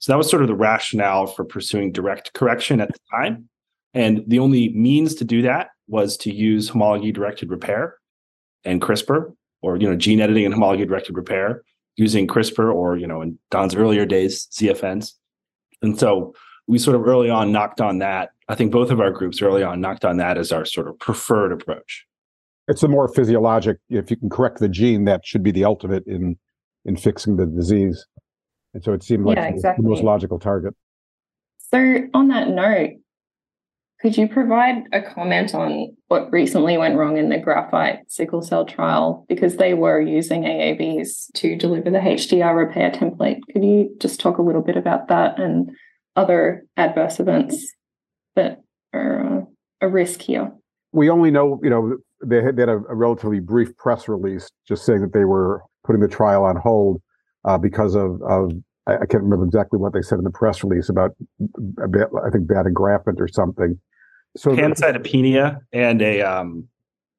so 0.02 0.10
that 0.10 0.16
was 0.16 0.28
sort 0.28 0.42
of 0.42 0.48
the 0.48 0.56
rationale 0.56 1.28
for 1.28 1.44
pursuing 1.44 1.92
direct 1.92 2.32
correction 2.32 2.80
at 2.80 2.92
the 2.92 2.98
time. 3.12 3.48
And 3.94 4.24
the 4.26 4.40
only 4.40 4.70
means 4.70 5.14
to 5.14 5.24
do 5.24 5.42
that 5.42 5.68
was 5.86 6.16
to 6.18 6.34
use 6.34 6.68
homology 6.68 7.12
directed 7.12 7.50
repair 7.50 7.98
and 8.64 8.82
CRISPR, 8.82 9.32
or 9.60 9.76
you 9.76 9.88
know, 9.88 9.94
gene 9.94 10.20
editing 10.20 10.44
and 10.44 10.52
homology 10.52 10.84
directed 10.84 11.16
repair 11.16 11.62
using 11.94 12.26
CRISPR, 12.26 12.74
or 12.74 12.96
you 12.96 13.06
know, 13.06 13.22
in 13.22 13.38
Don's 13.52 13.76
earlier 13.76 14.04
days, 14.04 14.48
ZFNs. 14.50 15.12
And 15.82 15.96
so 15.96 16.34
we 16.66 16.80
sort 16.80 16.96
of 16.96 17.06
early 17.06 17.30
on 17.30 17.52
knocked 17.52 17.80
on 17.80 17.98
that. 17.98 18.30
I 18.48 18.56
think 18.56 18.72
both 18.72 18.90
of 18.90 18.98
our 18.98 19.12
groups 19.12 19.40
early 19.40 19.62
on 19.62 19.80
knocked 19.80 20.04
on 20.04 20.16
that 20.16 20.36
as 20.36 20.50
our 20.50 20.64
sort 20.64 20.88
of 20.88 20.98
preferred 20.98 21.52
approach. 21.52 22.04
It's 22.66 22.82
a 22.82 22.88
more 22.88 23.06
physiologic. 23.06 23.78
If 23.88 24.10
you 24.10 24.16
can 24.16 24.30
correct 24.30 24.58
the 24.58 24.68
gene, 24.68 25.04
that 25.04 25.24
should 25.24 25.44
be 25.44 25.52
the 25.52 25.64
ultimate 25.64 26.04
in 26.08 26.38
in 26.84 26.96
fixing 26.96 27.36
the 27.36 27.46
disease. 27.46 28.04
And 28.74 28.82
so 28.82 28.92
it 28.92 29.02
seemed 29.02 29.26
like 29.26 29.36
yeah, 29.36 29.46
exactly. 29.46 29.82
the 29.82 29.88
most 29.88 30.02
logical 30.02 30.38
target. 30.38 30.74
So, 31.58 32.08
on 32.14 32.28
that 32.28 32.48
note, 32.48 32.90
Could 34.00 34.16
you 34.16 34.26
provide 34.26 34.82
a 34.92 35.00
comment 35.00 35.54
on 35.54 35.96
what 36.08 36.32
recently 36.32 36.76
went 36.76 36.96
wrong 36.96 37.18
in 37.18 37.28
the 37.28 37.38
graphite 37.38 38.00
sickle 38.10 38.42
cell 38.42 38.64
trial? 38.64 39.24
Because 39.28 39.56
they 39.56 39.74
were 39.74 40.00
using 40.00 40.42
AAVs 40.42 41.32
to 41.34 41.56
deliver 41.56 41.88
the 41.88 41.98
HDR 41.98 42.56
repair 42.56 42.90
template. 42.90 43.38
Could 43.52 43.64
you 43.64 43.94
just 44.00 44.18
talk 44.18 44.38
a 44.38 44.42
little 44.42 44.60
bit 44.60 44.76
about 44.76 45.06
that 45.08 45.38
and 45.38 45.70
other 46.16 46.66
adverse 46.76 47.20
events 47.20 47.72
that 48.34 48.60
are 48.92 49.42
uh, 49.42 49.44
a 49.80 49.88
risk 49.88 50.20
here? 50.20 50.52
We 50.92 51.08
only 51.08 51.30
know, 51.30 51.60
you 51.62 51.70
know, 51.70 51.96
they 52.24 52.42
had, 52.42 52.56
they 52.56 52.62
had 52.62 52.68
a, 52.68 52.82
a, 52.88 52.94
relatively 52.94 53.40
brief 53.40 53.76
press 53.76 54.08
release 54.08 54.48
just 54.66 54.84
saying 54.84 55.00
that 55.02 55.12
they 55.12 55.24
were 55.24 55.62
putting 55.84 56.02
the 56.02 56.08
trial 56.08 56.44
on 56.44 56.56
hold 56.56 57.00
uh, 57.44 57.58
because 57.58 57.94
of, 57.94 58.20
of 58.22 58.52
I, 58.86 58.94
I, 58.94 59.06
can't 59.06 59.22
remember 59.22 59.44
exactly 59.44 59.78
what 59.78 59.92
they 59.92 60.02
said 60.02 60.18
in 60.18 60.24
the 60.24 60.30
press 60.30 60.62
release 60.62 60.88
about, 60.88 61.12
a 61.82 61.88
bit, 61.88 62.08
I 62.24 62.30
think, 62.30 62.46
bad 62.46 62.66
engraftment 62.66 63.20
or 63.20 63.28
something. 63.28 63.78
So 64.36 64.52
pancytopenia 64.52 65.60
and 65.72 66.00
a 66.00 66.22
um, 66.22 66.68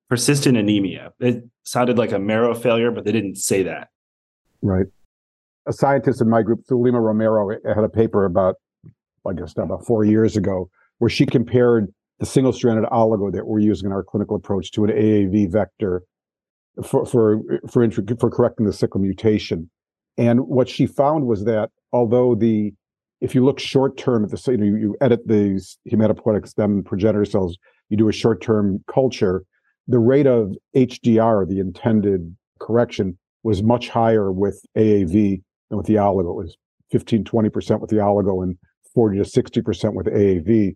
persistent 0.09 0.57
anemia. 0.57 1.11
It 1.19 1.43
sounded 1.63 1.97
like 1.97 2.11
a 2.11 2.19
marrow 2.19 2.55
failure, 2.55 2.91
but 2.91 3.05
they 3.05 3.11
didn't 3.11 3.35
say 3.35 3.63
that. 3.63 3.89
Right. 4.61 4.87
A 5.65 5.73
scientist 5.73 6.21
in 6.21 6.29
my 6.29 6.41
group, 6.41 6.65
Zulema 6.67 6.99
Romero, 6.99 7.49
had 7.65 7.83
a 7.83 7.89
paper 7.89 8.25
about, 8.25 8.55
I 9.27 9.33
guess, 9.33 9.53
about 9.57 9.85
four 9.85 10.03
years 10.03 10.35
ago, 10.35 10.69
where 10.97 11.09
she 11.09 11.25
compared 11.25 11.93
the 12.19 12.25
single-stranded 12.25 12.85
oligo 12.85 13.31
that 13.31 13.45
we're 13.45 13.59
using 13.59 13.87
in 13.87 13.91
our 13.91 14.03
clinical 14.03 14.35
approach 14.35 14.71
to 14.71 14.83
an 14.83 14.91
AAV 14.91 15.51
vector 15.51 16.03
for 16.83 17.05
for 17.05 17.41
for, 17.69 17.87
for 17.89 18.29
correcting 18.29 18.65
the 18.65 18.73
sickle 18.73 18.99
mutation. 18.99 19.69
And 20.17 20.41
what 20.47 20.69
she 20.69 20.85
found 20.85 21.25
was 21.25 21.45
that 21.45 21.69
although 21.91 22.35
the 22.35 22.73
if 23.21 23.33
you 23.33 23.45
look 23.45 23.57
short 23.57 23.97
term 23.97 24.25
at 24.25 24.31
the 24.31 24.51
you, 24.51 24.57
know, 24.57 24.65
you 24.65 24.97
edit 24.99 25.25
these 25.25 25.77
hematopoietic 25.89 26.45
stem 26.45 26.83
progenitor 26.83 27.23
cells, 27.23 27.57
you 27.89 27.95
do 27.95 28.09
a 28.09 28.13
short 28.13 28.41
term 28.41 28.83
culture, 28.93 29.45
the 29.87 29.99
rate 29.99 30.27
of 30.27 30.53
HDR, 30.75 31.47
the 31.47 31.59
intended 31.59 32.35
correction, 32.59 33.17
was 33.43 33.63
much 33.63 33.89
higher 33.89 34.31
with 34.31 34.65
AAV 34.77 35.41
than 35.69 35.77
with 35.77 35.87
the 35.87 35.95
oligo. 35.95 36.31
It 36.31 36.35
was 36.35 36.57
15, 36.91 37.23
20% 37.23 37.79
with 37.79 37.89
the 37.89 37.97
oligo 37.97 38.43
and 38.43 38.57
40 38.93 39.17
to 39.17 39.23
60% 39.23 39.93
with 39.93 40.07
AAV. 40.07 40.75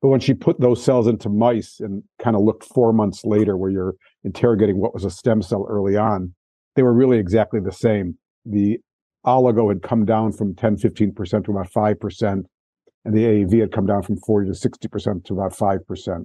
But 0.00 0.08
when 0.08 0.20
she 0.20 0.34
put 0.34 0.60
those 0.60 0.82
cells 0.82 1.08
into 1.08 1.28
mice 1.28 1.80
and 1.80 2.02
kind 2.20 2.36
of 2.36 2.42
looked 2.42 2.64
four 2.64 2.92
months 2.92 3.24
later, 3.24 3.56
where 3.56 3.70
you're 3.70 3.94
interrogating 4.22 4.78
what 4.78 4.94
was 4.94 5.04
a 5.04 5.10
stem 5.10 5.42
cell 5.42 5.66
early 5.68 5.96
on, 5.96 6.34
they 6.76 6.82
were 6.82 6.92
really 6.92 7.18
exactly 7.18 7.58
the 7.58 7.72
same. 7.72 8.16
The 8.44 8.78
oligo 9.26 9.68
had 9.68 9.82
come 9.82 10.04
down 10.04 10.32
from 10.32 10.54
10, 10.54 10.76
15% 10.76 11.44
to 11.44 11.50
about 11.50 11.72
5%, 11.72 12.44
and 13.04 13.14
the 13.14 13.24
AAV 13.24 13.60
had 13.60 13.72
come 13.72 13.86
down 13.86 14.02
from 14.02 14.16
40 14.18 14.50
to 14.50 14.68
60% 14.68 15.24
to 15.24 15.32
about 15.34 15.52
5%. 15.52 16.24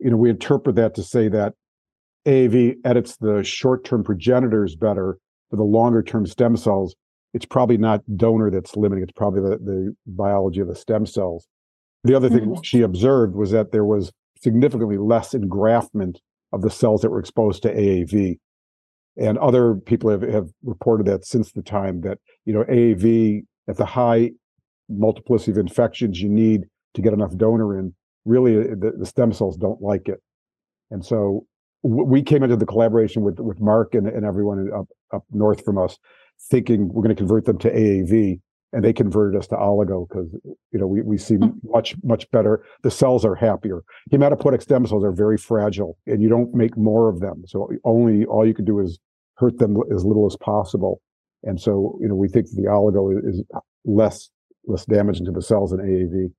You 0.00 0.10
know, 0.10 0.16
we 0.16 0.30
interpret 0.30 0.76
that 0.76 0.94
to 0.94 1.02
say 1.02 1.28
that 1.28 1.54
AAV 2.26 2.76
edits 2.84 3.16
the 3.16 3.42
short-term 3.42 4.04
progenitors 4.04 4.76
better 4.76 5.18
for 5.50 5.56
the 5.56 5.64
longer-term 5.64 6.26
stem 6.26 6.56
cells. 6.56 6.94
It's 7.34 7.46
probably 7.46 7.78
not 7.78 8.02
donor 8.16 8.50
that's 8.50 8.76
limiting. 8.76 9.02
It's 9.02 9.12
probably 9.12 9.42
the, 9.42 9.56
the 9.58 9.96
biology 10.06 10.60
of 10.60 10.68
the 10.68 10.76
stem 10.76 11.06
cells. 11.06 11.46
The 12.04 12.14
other 12.14 12.28
thing 12.28 12.40
mm-hmm. 12.40 12.62
she 12.62 12.82
observed 12.82 13.34
was 13.34 13.50
that 13.50 13.72
there 13.72 13.84
was 13.84 14.12
significantly 14.40 14.98
less 14.98 15.34
engraftment 15.34 16.18
of 16.52 16.62
the 16.62 16.70
cells 16.70 17.02
that 17.02 17.10
were 17.10 17.18
exposed 17.18 17.62
to 17.62 17.74
AAV 17.74 18.38
and 19.18 19.36
other 19.38 19.74
people 19.74 20.10
have, 20.10 20.22
have 20.22 20.48
reported 20.62 21.06
that 21.06 21.24
since 21.24 21.52
the 21.52 21.62
time 21.62 22.00
that 22.02 22.18
you 22.44 22.52
know 22.52 22.64
AAV 22.64 23.42
at 23.68 23.76
the 23.76 23.84
high 23.84 24.30
multiplicity 24.88 25.50
of 25.50 25.58
infections 25.58 26.20
you 26.20 26.28
need 26.28 26.64
to 26.94 27.02
get 27.02 27.12
enough 27.12 27.36
donor 27.36 27.78
in 27.78 27.94
really 28.24 28.58
uh, 28.58 28.74
the, 28.78 28.92
the 28.98 29.06
stem 29.06 29.32
cells 29.32 29.56
don't 29.56 29.82
like 29.82 30.08
it. 30.08 30.20
And 30.90 31.04
so 31.04 31.46
we 31.82 32.22
came 32.22 32.42
into 32.42 32.56
the 32.56 32.66
collaboration 32.66 33.22
with 33.22 33.38
with 33.38 33.60
mark 33.60 33.94
and, 33.94 34.06
and 34.08 34.24
everyone 34.24 34.70
up 34.72 34.88
up 35.12 35.24
north 35.30 35.64
from 35.64 35.78
us 35.78 35.98
thinking 36.50 36.88
we're 36.88 37.02
going 37.02 37.14
to 37.14 37.20
convert 37.20 37.44
them 37.44 37.58
to 37.58 37.70
AAV 37.70 38.40
and 38.72 38.84
they 38.84 38.92
converted 38.92 39.38
us 39.38 39.46
to 39.48 39.56
oligo 39.56 40.06
because 40.08 40.28
you 40.72 40.78
know 40.78 40.86
we, 40.86 41.02
we 41.02 41.18
see 41.18 41.34
mm-hmm. 41.34 41.56
much 41.70 41.94
much 42.02 42.30
better. 42.30 42.64
The 42.82 42.90
cells 42.90 43.24
are 43.24 43.34
happier. 43.34 43.82
Hematopoietic 44.12 44.62
stem 44.62 44.86
cells 44.86 45.04
are 45.04 45.12
very 45.12 45.38
fragile 45.38 45.98
and 46.06 46.22
you 46.22 46.28
don't 46.28 46.54
make 46.54 46.76
more 46.76 47.08
of 47.08 47.20
them. 47.20 47.42
So 47.46 47.70
only 47.84 48.24
all 48.26 48.46
you 48.46 48.54
can 48.54 48.64
do 48.64 48.80
is 48.80 48.98
hurt 49.38 49.58
them 49.58 49.76
as 49.94 50.04
little 50.04 50.26
as 50.26 50.36
possible. 50.36 51.00
And 51.44 51.60
so, 51.60 51.98
you 52.00 52.08
know, 52.08 52.14
we 52.14 52.28
think 52.28 52.46
the 52.50 52.62
oligo 52.62 53.18
is 53.26 53.42
less 53.84 54.30
less 54.66 54.84
damaging 54.84 55.24
to 55.26 55.32
the 55.32 55.42
cells 55.42 55.70
than 55.70 55.80
AAV. 55.80 56.30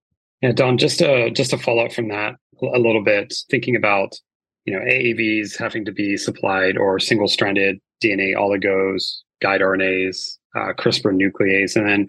Yeah, 0.41 0.51
Don, 0.51 0.77
just 0.77 1.00
to 1.00 1.32
just 1.32 1.51
to 1.51 1.58
follow 1.58 1.86
up 1.86 1.94
from 1.94 2.10
that 2.10 2.36
a 2.62 2.79
little 2.79 3.03
bit, 3.03 3.34
thinking 3.50 3.75
about 3.75 4.15
you 4.65 4.74
know 4.74 4.79
AAVs 4.79 5.58
having 5.58 5.86
to 5.86 5.91
be 5.91 6.18
supplied 6.18 6.77
or 6.77 7.00
single-stranded 7.00 7.79
DNA 8.03 8.36
oligos, 8.36 9.18
guide 9.41 9.62
RNAs, 9.62 10.38
uh, 10.56 10.74
CRISPR 10.77 11.13
nuclease, 11.13 11.75
and 11.75 11.88
then 11.88 12.08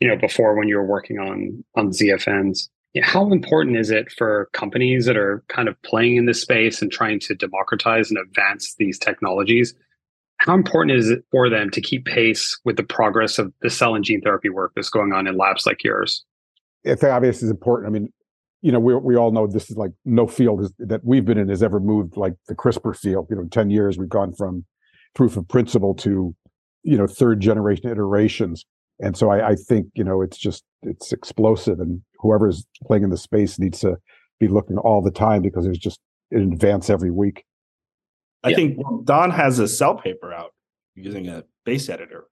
you 0.00 0.08
know 0.08 0.16
before 0.16 0.56
when 0.56 0.68
you 0.68 0.76
were 0.76 0.86
working 0.86 1.18
on 1.18 1.64
on 1.74 1.90
ZFNs, 1.90 2.68
how 3.02 3.32
important 3.32 3.76
is 3.76 3.90
it 3.90 4.12
for 4.12 4.48
companies 4.52 5.06
that 5.06 5.16
are 5.16 5.42
kind 5.48 5.68
of 5.68 5.80
playing 5.82 6.16
in 6.16 6.26
this 6.26 6.42
space 6.42 6.82
and 6.82 6.92
trying 6.92 7.18
to 7.20 7.34
democratize 7.34 8.10
and 8.10 8.18
advance 8.18 8.74
these 8.78 8.98
technologies 8.98 9.74
how 10.42 10.54
important 10.54 10.98
is 10.98 11.08
it 11.08 11.24
for 11.30 11.48
them 11.48 11.70
to 11.70 11.80
keep 11.80 12.04
pace 12.04 12.58
with 12.64 12.76
the 12.76 12.82
progress 12.82 13.38
of 13.38 13.52
the 13.62 13.70
cell 13.70 13.94
and 13.94 14.04
gene 14.04 14.20
therapy 14.20 14.48
work 14.48 14.72
that's 14.74 14.90
going 14.90 15.12
on 15.12 15.28
in 15.28 15.36
labs 15.36 15.66
like 15.66 15.84
yours? 15.84 16.24
It's 16.82 17.04
obvious 17.04 17.44
is 17.44 17.50
important. 17.50 17.88
I 17.88 17.92
mean, 17.92 18.12
you 18.60 18.72
know, 18.72 18.80
we 18.80 18.94
we 18.96 19.16
all 19.16 19.30
know 19.30 19.46
this 19.46 19.70
is 19.70 19.76
like 19.76 19.92
no 20.04 20.26
field 20.26 20.62
is, 20.62 20.72
that 20.80 21.04
we've 21.04 21.24
been 21.24 21.38
in 21.38 21.48
has 21.48 21.62
ever 21.62 21.78
moved 21.78 22.16
like 22.16 22.34
the 22.48 22.56
CRISPR 22.56 22.96
field. 22.96 23.28
You 23.30 23.36
know, 23.36 23.44
ten 23.52 23.70
years 23.70 23.98
we've 23.98 24.08
gone 24.08 24.32
from 24.32 24.64
proof 25.14 25.36
of 25.36 25.46
principle 25.46 25.94
to 25.96 26.34
you 26.82 26.98
know 26.98 27.06
third 27.06 27.38
generation 27.38 27.88
iterations, 27.88 28.64
and 28.98 29.16
so 29.16 29.30
I, 29.30 29.50
I 29.50 29.54
think 29.54 29.86
you 29.94 30.02
know 30.02 30.22
it's 30.22 30.38
just 30.38 30.64
it's 30.82 31.12
explosive, 31.12 31.78
and 31.78 32.02
whoever's 32.18 32.66
playing 32.84 33.04
in 33.04 33.10
the 33.10 33.16
space 33.16 33.60
needs 33.60 33.78
to 33.80 33.96
be 34.40 34.48
looking 34.48 34.78
all 34.78 35.02
the 35.02 35.12
time 35.12 35.40
because 35.40 35.64
there's 35.64 35.78
just 35.78 36.00
an 36.32 36.52
advance 36.52 36.90
every 36.90 37.12
week. 37.12 37.44
I 38.44 38.50
yeah. 38.50 38.56
think 38.56 38.78
Don 39.04 39.30
has 39.30 39.58
a 39.58 39.68
cell 39.68 39.94
paper 39.94 40.32
out 40.32 40.52
using 40.94 41.28
a 41.28 41.44
base 41.64 41.88
editor. 41.88 42.24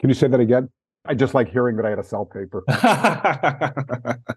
Can 0.00 0.10
you 0.10 0.14
say 0.14 0.28
that 0.28 0.40
again? 0.40 0.68
I 1.06 1.14
just 1.14 1.34
like 1.34 1.50
hearing 1.50 1.76
that 1.76 1.86
I 1.86 1.90
had 1.90 1.98
a 1.98 2.04
cell 2.04 2.24
paper. 2.24 2.64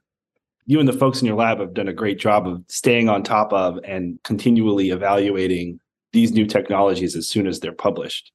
you 0.66 0.80
and 0.80 0.88
the 0.88 0.94
folks 0.94 1.22
in 1.22 1.28
your 1.28 1.36
lab 1.36 1.60
have 1.60 1.74
done 1.74 1.88
a 1.88 1.94
great 1.94 2.20
job 2.20 2.48
of 2.48 2.64
staying 2.68 3.10
on 3.10 3.24
top 3.24 3.54
of 3.54 3.80
and 3.84 4.20
continually 4.24 4.90
evaluating 4.90 5.80
these 6.12 6.32
new 6.32 6.46
technologies 6.46 7.16
as 7.16 7.28
soon 7.28 7.48
as 7.48 7.60
they're 7.60 7.72
published. 7.72 8.32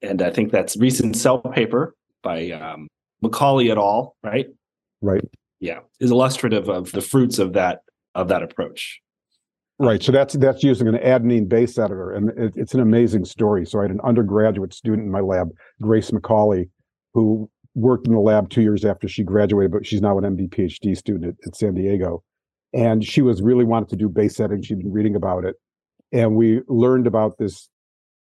And 0.00 0.22
I 0.22 0.30
think 0.30 0.50
that's 0.50 0.76
recent 0.76 1.16
cell 1.16 1.38
paper 1.38 1.94
by 2.22 2.50
um, 2.50 2.88
McCauley 3.22 3.70
et 3.70 3.78
al. 3.78 4.16
Right? 4.22 4.48
Right. 5.00 5.24
Yeah, 5.60 5.80
is 6.00 6.10
illustrative 6.10 6.68
of 6.68 6.90
the 6.92 7.02
fruits 7.02 7.38
of 7.38 7.52
that 7.52 7.82
of 8.14 8.28
that 8.28 8.42
approach. 8.42 9.00
Right. 9.82 10.00
So 10.00 10.12
that's 10.12 10.34
that's 10.34 10.62
using 10.62 10.86
an 10.86 10.94
adenine 10.94 11.48
base 11.48 11.76
editor, 11.76 12.12
and 12.12 12.30
it, 12.38 12.52
it's 12.54 12.72
an 12.72 12.78
amazing 12.78 13.24
story. 13.24 13.66
So 13.66 13.80
I 13.80 13.82
had 13.82 13.90
an 13.90 14.00
undergraduate 14.04 14.72
student 14.72 15.06
in 15.06 15.10
my 15.10 15.18
lab, 15.18 15.48
Grace 15.80 16.12
McCauley, 16.12 16.70
who 17.14 17.50
worked 17.74 18.06
in 18.06 18.12
the 18.12 18.20
lab 18.20 18.48
two 18.48 18.62
years 18.62 18.84
after 18.84 19.08
she 19.08 19.24
graduated, 19.24 19.72
but 19.72 19.84
she's 19.84 20.00
now 20.00 20.16
an 20.18 20.36
MD 20.36 20.48
PhD 20.48 20.96
student 20.96 21.24
at, 21.24 21.48
at 21.48 21.56
San 21.56 21.74
Diego, 21.74 22.22
and 22.72 23.04
she 23.04 23.22
was 23.22 23.42
really 23.42 23.64
wanted 23.64 23.88
to 23.88 23.96
do 23.96 24.08
base 24.08 24.38
editing. 24.38 24.62
She'd 24.62 24.78
been 24.78 24.92
reading 24.92 25.16
about 25.16 25.44
it, 25.44 25.56
and 26.12 26.36
we 26.36 26.60
learned 26.68 27.08
about 27.08 27.38
this 27.38 27.68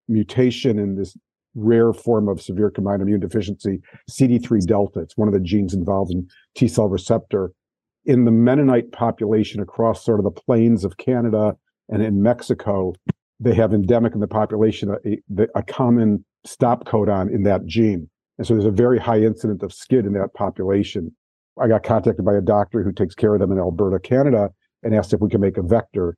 mutation 0.08 0.80
in 0.80 0.96
this 0.96 1.16
rare 1.54 1.94
form 1.94 2.28
of 2.28 2.42
severe 2.42 2.72
combined 2.72 3.04
immune 3.04 3.20
deficiency, 3.20 3.82
CD3 4.10 4.66
delta. 4.66 5.02
It's 5.02 5.16
one 5.16 5.28
of 5.28 5.36
the 5.36 5.40
genes 5.40 5.76
involved 5.76 6.12
in 6.12 6.28
T 6.56 6.68
cell 6.68 6.90
receptor 6.90 7.52
in 8.06 8.26
the 8.26 8.32
Mennonite 8.32 8.92
population 8.92 9.62
across 9.62 10.04
sort 10.06 10.20
of 10.20 10.24
the 10.24 10.32
plains 10.32 10.86
of 10.86 10.98
Canada 10.98 11.56
and 11.90 12.02
in 12.02 12.22
Mexico, 12.22 12.94
they 13.40 13.54
have 13.54 13.74
endemic 13.74 14.14
in 14.14 14.20
the 14.20 14.28
population 14.28 14.96
a, 15.06 15.48
a, 15.56 15.64
common 15.64 16.24
stop 16.46 16.86
codon 16.86 17.34
in 17.34 17.44
that 17.44 17.66
gene. 17.66 18.10
And 18.38 18.48
so 18.48 18.54
there's 18.54 18.66
a 18.66 18.72
very 18.72 19.00
high 19.00 19.20
incidence 19.20 19.62
of 19.64 19.72
SCID 19.72 20.06
in 20.06 20.14
that 20.14 20.34
population. 20.34 21.12
I 21.62 21.68
got 21.68 21.84
contacted 21.84 22.26
by 22.26 22.36
a 22.36 22.42
doctor 22.42 22.84
who 22.84 22.92
takes 22.92 23.16
care 23.16 23.34
of 23.34 23.40
them 23.40 23.52
in 23.52 23.58
Alberta, 23.58 24.00
Canada, 24.00 24.50
and 24.84 24.96
asked 24.96 25.14
if 25.14 25.22
we 25.22 25.30
can 25.30 25.42
make 25.42 25.58
a 25.58 25.64
vector. 25.64 26.16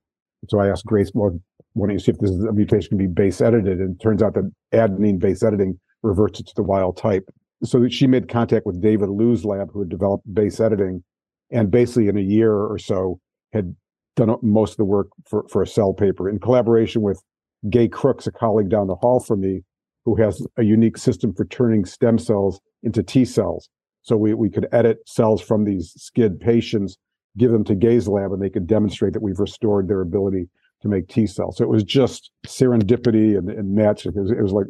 So 0.49 0.59
I 0.59 0.69
asked 0.69 0.85
Grace, 0.85 1.11
well, 1.13 1.39
why 1.73 1.87
don't 1.87 1.93
you 1.93 1.99
see 1.99 2.11
if 2.11 2.19
this 2.19 2.31
is 2.31 2.43
a 2.43 2.51
mutation 2.51 2.89
can 2.89 2.97
be 2.97 3.07
base 3.07 3.41
edited? 3.41 3.79
And 3.79 3.95
it 3.95 4.03
turns 4.03 4.21
out 4.21 4.33
that 4.33 4.51
adenine 4.73 5.19
base 5.19 5.43
editing 5.43 5.79
reverts 6.03 6.39
it 6.39 6.47
to 6.47 6.53
the 6.55 6.63
wild 6.63 6.97
type. 6.97 7.29
So 7.63 7.87
she 7.87 8.07
made 8.07 8.29
contact 8.29 8.65
with 8.65 8.81
David 8.81 9.09
Liu's 9.09 9.45
lab, 9.45 9.71
who 9.71 9.79
had 9.79 9.89
developed 9.89 10.31
base 10.33 10.59
editing, 10.59 11.03
and 11.51 11.71
basically 11.71 12.07
in 12.07 12.17
a 12.17 12.21
year 12.21 12.53
or 12.53 12.77
so 12.77 13.19
had 13.53 13.75
done 14.15 14.35
most 14.41 14.71
of 14.71 14.77
the 14.77 14.85
work 14.85 15.07
for, 15.25 15.45
for 15.49 15.61
a 15.61 15.67
cell 15.67 15.93
paper 15.93 16.29
in 16.29 16.39
collaboration 16.39 17.01
with 17.01 17.21
Gay 17.69 17.87
Crooks, 17.87 18.27
a 18.27 18.31
colleague 18.31 18.69
down 18.69 18.87
the 18.87 18.95
hall 18.95 19.19
from 19.19 19.41
me, 19.41 19.63
who 20.05 20.15
has 20.15 20.45
a 20.57 20.63
unique 20.63 20.97
system 20.97 21.33
for 21.33 21.45
turning 21.45 21.85
stem 21.85 22.17
cells 22.17 22.59
into 22.83 23.03
T 23.03 23.25
cells. 23.25 23.69
So 24.01 24.15
we, 24.15 24.33
we 24.33 24.49
could 24.49 24.67
edit 24.71 24.99
cells 25.05 25.41
from 25.41 25.65
these 25.65 25.93
skid 25.97 26.39
patients, 26.39 26.97
give 27.37 27.51
them 27.51 27.63
to 27.65 27.75
Gay's 27.75 28.07
Lab 28.07 28.31
and 28.31 28.41
they 28.41 28.49
could 28.49 28.67
demonstrate 28.67 29.13
that 29.13 29.21
we've 29.21 29.39
restored 29.39 29.87
their 29.87 30.01
ability 30.01 30.49
to 30.81 30.87
make 30.87 31.07
T 31.07 31.27
cells. 31.27 31.57
So 31.57 31.63
it 31.63 31.69
was 31.69 31.83
just 31.83 32.31
serendipity 32.45 33.37
and, 33.37 33.49
and. 33.49 33.77
It 33.77 34.15
was, 34.15 34.31
it 34.31 34.41
was 34.41 34.53
like 34.53 34.65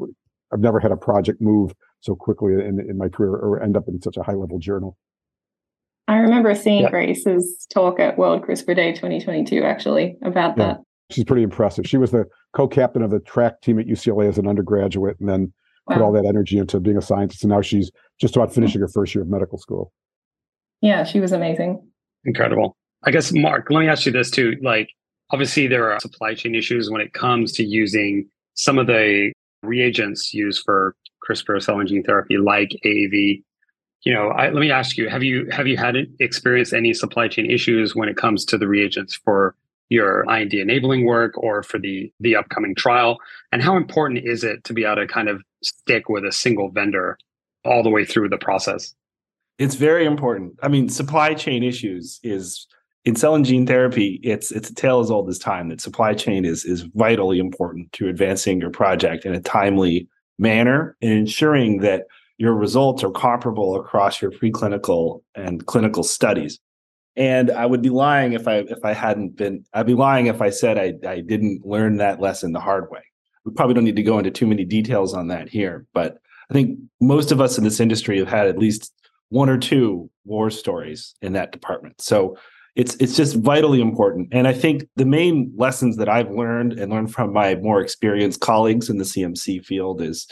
I've 0.52 0.60
never 0.60 0.80
had 0.80 0.92
a 0.92 0.98
project 0.98 1.42
move 1.42 1.74
so 2.00 2.16
quickly 2.16 2.54
in, 2.54 2.80
in 2.80 2.98
my 2.98 3.10
career 3.10 3.32
or 3.32 3.62
end 3.62 3.78
up 3.78 3.88
in 3.88 4.02
such 4.02 4.18
a 4.18 4.24
high 4.24 4.34
level 4.34 4.60
journal. 4.60 4.98
I 6.08 6.18
remember 6.18 6.56
seeing 6.56 6.84
yeah. 6.84 6.90
Grace's 6.90 7.68
talk 7.70 8.00
at 8.00 8.18
World 8.18 8.44
CRISPR 8.44 8.76
Day 8.76 8.94
2022, 8.94 9.64
actually, 9.64 10.18
about 10.24 10.58
yeah. 10.58 10.66
that. 10.66 10.78
She's 11.10 11.26
pretty 11.26 11.44
impressive. 11.44 11.86
She 11.86 11.98
was 11.98 12.12
the 12.12 12.26
co 12.54 12.68
captain 12.68 13.02
of 13.02 13.12
the 13.12 13.20
track 13.20 13.62
team 13.62 13.80
at 13.80 13.88
UCLA 13.88 14.28
as 14.28 14.38
an 14.38 14.48
undergraduate 14.48 15.18
and 15.20 15.28
then 15.28 15.54
wow. 15.88 15.96
put 15.96 16.04
all 16.04 16.12
that 16.14 16.26
energy 16.26 16.58
into 16.58 16.80
being 16.80 16.98
a 16.98 17.02
scientist. 17.02 17.44
And 17.44 17.52
now 17.52 17.62
she's 17.62 17.92
just 18.20 18.36
about 18.36 18.54
finishing 18.54 18.82
her 18.82 18.88
first 18.88 19.14
year 19.14 19.22
of 19.22 19.30
medical 19.30 19.58
school. 19.58 19.92
Yeah, 20.82 21.04
she 21.04 21.20
was 21.20 21.32
amazing. 21.32 21.82
Incredible. 22.26 22.78
I 23.04 23.12
guess, 23.12 23.32
Mark, 23.34 23.68
let 23.70 23.80
me 23.80 23.88
ask 23.88 24.06
you 24.06 24.12
this 24.12 24.32
too. 24.32 24.56
Like, 24.62 24.90
obviously, 25.32 25.68
there 25.68 25.92
are 25.92 26.00
supply 26.00 26.34
chain 26.36 26.56
issues 26.56 26.90
when 26.90 27.02
it 27.02 27.14
comes 27.14 27.52
to 27.54 27.64
using 27.64 28.30
some 28.54 28.78
of 28.78 28.88
the 28.88 29.32
reagents 29.64 30.34
used 30.34 30.64
for 30.66 30.96
CRISPR 31.28 31.62
cell 31.62 31.80
and 31.80 31.88
gene 31.90 32.04
therapy, 32.04 32.38
like 32.38 32.70
AAV 32.86 33.44
you 34.04 34.14
know, 34.14 34.30
I, 34.30 34.50
let 34.50 34.62
me 34.62 34.72
ask 34.72 34.98
you: 34.98 35.10
Have 35.10 35.24
you 35.24 35.48
have 35.52 35.68
you 35.68 35.78
had 35.78 35.96
experienced 36.20 36.74
any 36.74 36.94
supply 36.94 37.28
chain 37.28 37.50
issues 37.50 37.96
when 37.96 38.10
it 38.10 38.18
comes 38.18 38.46
to 38.46 38.58
the 38.58 38.68
reagents 38.68 39.16
for 39.16 39.56
your 39.90 40.26
IND 40.30 40.54
enabling 40.54 41.06
work 41.06 41.38
or 41.38 41.64
for 41.64 41.80
the 41.80 42.12
the 42.20 42.36
upcoming 42.36 42.76
trial? 42.76 43.18
And 43.52 43.62
how 43.62 43.76
important 43.76 44.26
is 44.26 44.44
it 44.44 44.64
to 44.66 44.74
be 44.74 44.84
able 44.84 44.98
to 44.98 45.08
kind 45.08 45.30
of 45.30 45.42
stick 45.64 46.10
with 46.10 46.26
a 46.26 46.32
single 46.32 46.70
vendor 46.70 47.18
all 47.66 47.84
the 47.84 47.90
way 47.90 48.06
through 48.06 48.30
the 48.30 48.38
process? 48.38 48.94
It's 49.58 49.76
very 49.76 50.06
important. 50.06 50.54
I 50.62 50.68
mean, 50.68 50.88
supply 50.90 51.34
chain 51.34 51.64
issues 51.64 52.20
is 52.22 52.68
in 53.06 53.16
cell 53.16 53.36
and 53.36 53.46
gene 53.46 53.66
therapy. 53.66 54.20
It's 54.24 54.52
it's 54.52 54.70
a 54.70 54.76
tale 54.76 55.00
as 55.00 55.10
old 55.10 55.30
as 55.30 55.40
time 55.40 55.70
that 55.70 55.82
supply 55.82 56.14
chain 56.14 56.46
is 56.46 56.66
is 56.66 56.82
vitally 56.82 57.40
important 57.40 57.92
to 57.94 58.08
advancing 58.08 58.62
your 58.62 58.70
project 58.70 59.26
in 59.26 59.34
a 59.34 59.40
timely 59.40 60.08
manner 60.38 60.96
and 61.02 61.12
ensuring 61.12 61.80
that 61.80 62.04
your 62.38 62.54
results 62.54 63.04
are 63.04 63.12
comparable 63.12 63.80
across 63.80 64.22
your 64.22 64.32
preclinical 64.32 65.22
and 65.36 65.66
clinical 65.66 66.04
studies. 66.04 66.60
And 67.16 67.50
I 67.50 67.66
would 67.66 67.82
be 67.82 67.90
lying 67.90 68.34
if 68.34 68.48
I 68.48 68.58
if 68.58 68.84
I 68.84 68.94
hadn't 68.94 69.36
been 69.36 69.66
I'd 69.74 69.88
be 69.88 69.96
lying 69.96 70.28
if 70.28 70.42
I 70.42 70.52
said 70.52 70.78
I, 70.78 70.94
I 71.10 71.22
didn't 71.22 71.66
learn 71.66 71.98
that 71.98 72.22
lesson 72.22 72.52
the 72.52 72.60
hard 72.60 72.90
way. 72.92 73.02
We 73.44 73.54
probably 73.54 73.74
don't 73.74 73.86
need 73.86 73.96
to 73.96 74.04
go 74.04 74.20
into 74.20 74.30
too 74.30 74.46
many 74.46 74.66
details 74.66 75.14
on 75.14 75.30
that 75.30 75.50
here, 75.50 75.86
but 75.94 76.18
I 76.50 76.54
think 76.54 76.80
most 77.02 77.32
of 77.32 77.42
us 77.42 77.58
in 77.58 77.64
this 77.64 77.80
industry 77.80 78.20
have 78.20 78.28
had 78.28 78.48
at 78.48 78.60
least 78.60 78.94
one 79.30 79.50
or 79.50 79.58
two 79.58 80.10
war 80.26 80.50
stories 80.50 81.16
in 81.22 81.34
that 81.34 81.52
department. 81.52 82.02
So 82.02 82.38
it's 82.76 82.96
it's 83.00 83.16
just 83.16 83.36
vitally 83.38 83.82
important. 83.82 84.30
And 84.32 84.48
I 84.48 84.54
think 84.54 84.88
the 84.96 85.06
main 85.06 85.52
lessons 85.58 85.98
that 85.98 86.08
I've 86.08 86.30
learned 86.30 86.74
and 86.74 86.92
learned 86.92 87.12
from 87.12 87.34
my 87.34 87.56
more 87.56 87.82
experienced 87.82 88.42
colleagues 88.42 88.90
in 88.90 89.00
the 89.00 89.04
CMC 89.04 89.66
field 89.66 90.02
is 90.02 90.28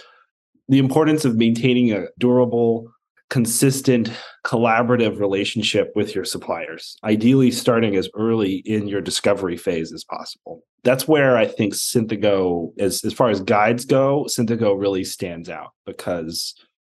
the 0.67 0.79
importance 0.79 1.25
of 1.25 1.35
maintaining 1.35 1.91
a 1.91 2.05
durable, 2.17 2.91
consistent, 3.29 4.11
collaborative 4.45 5.19
relationship 5.19 5.91
with 5.95 6.15
your 6.15 6.25
suppliers, 6.25 6.95
ideally 7.03 7.51
starting 7.51 7.95
as 7.95 8.09
early 8.15 8.57
in 8.65 8.87
your 8.87 9.01
discovery 9.01 9.57
phase 9.57 9.91
as 9.91 10.03
possible. 10.03 10.63
That's 10.83 11.07
where 11.07 11.37
I 11.37 11.45
think 11.45 11.73
Synthego, 11.73 12.71
as, 12.79 13.03
as 13.03 13.13
far 13.13 13.29
as 13.29 13.41
guides 13.41 13.85
go, 13.85 14.25
Synthego 14.29 14.79
really 14.79 15.03
stands 15.03 15.49
out 15.49 15.71
because 15.85 16.53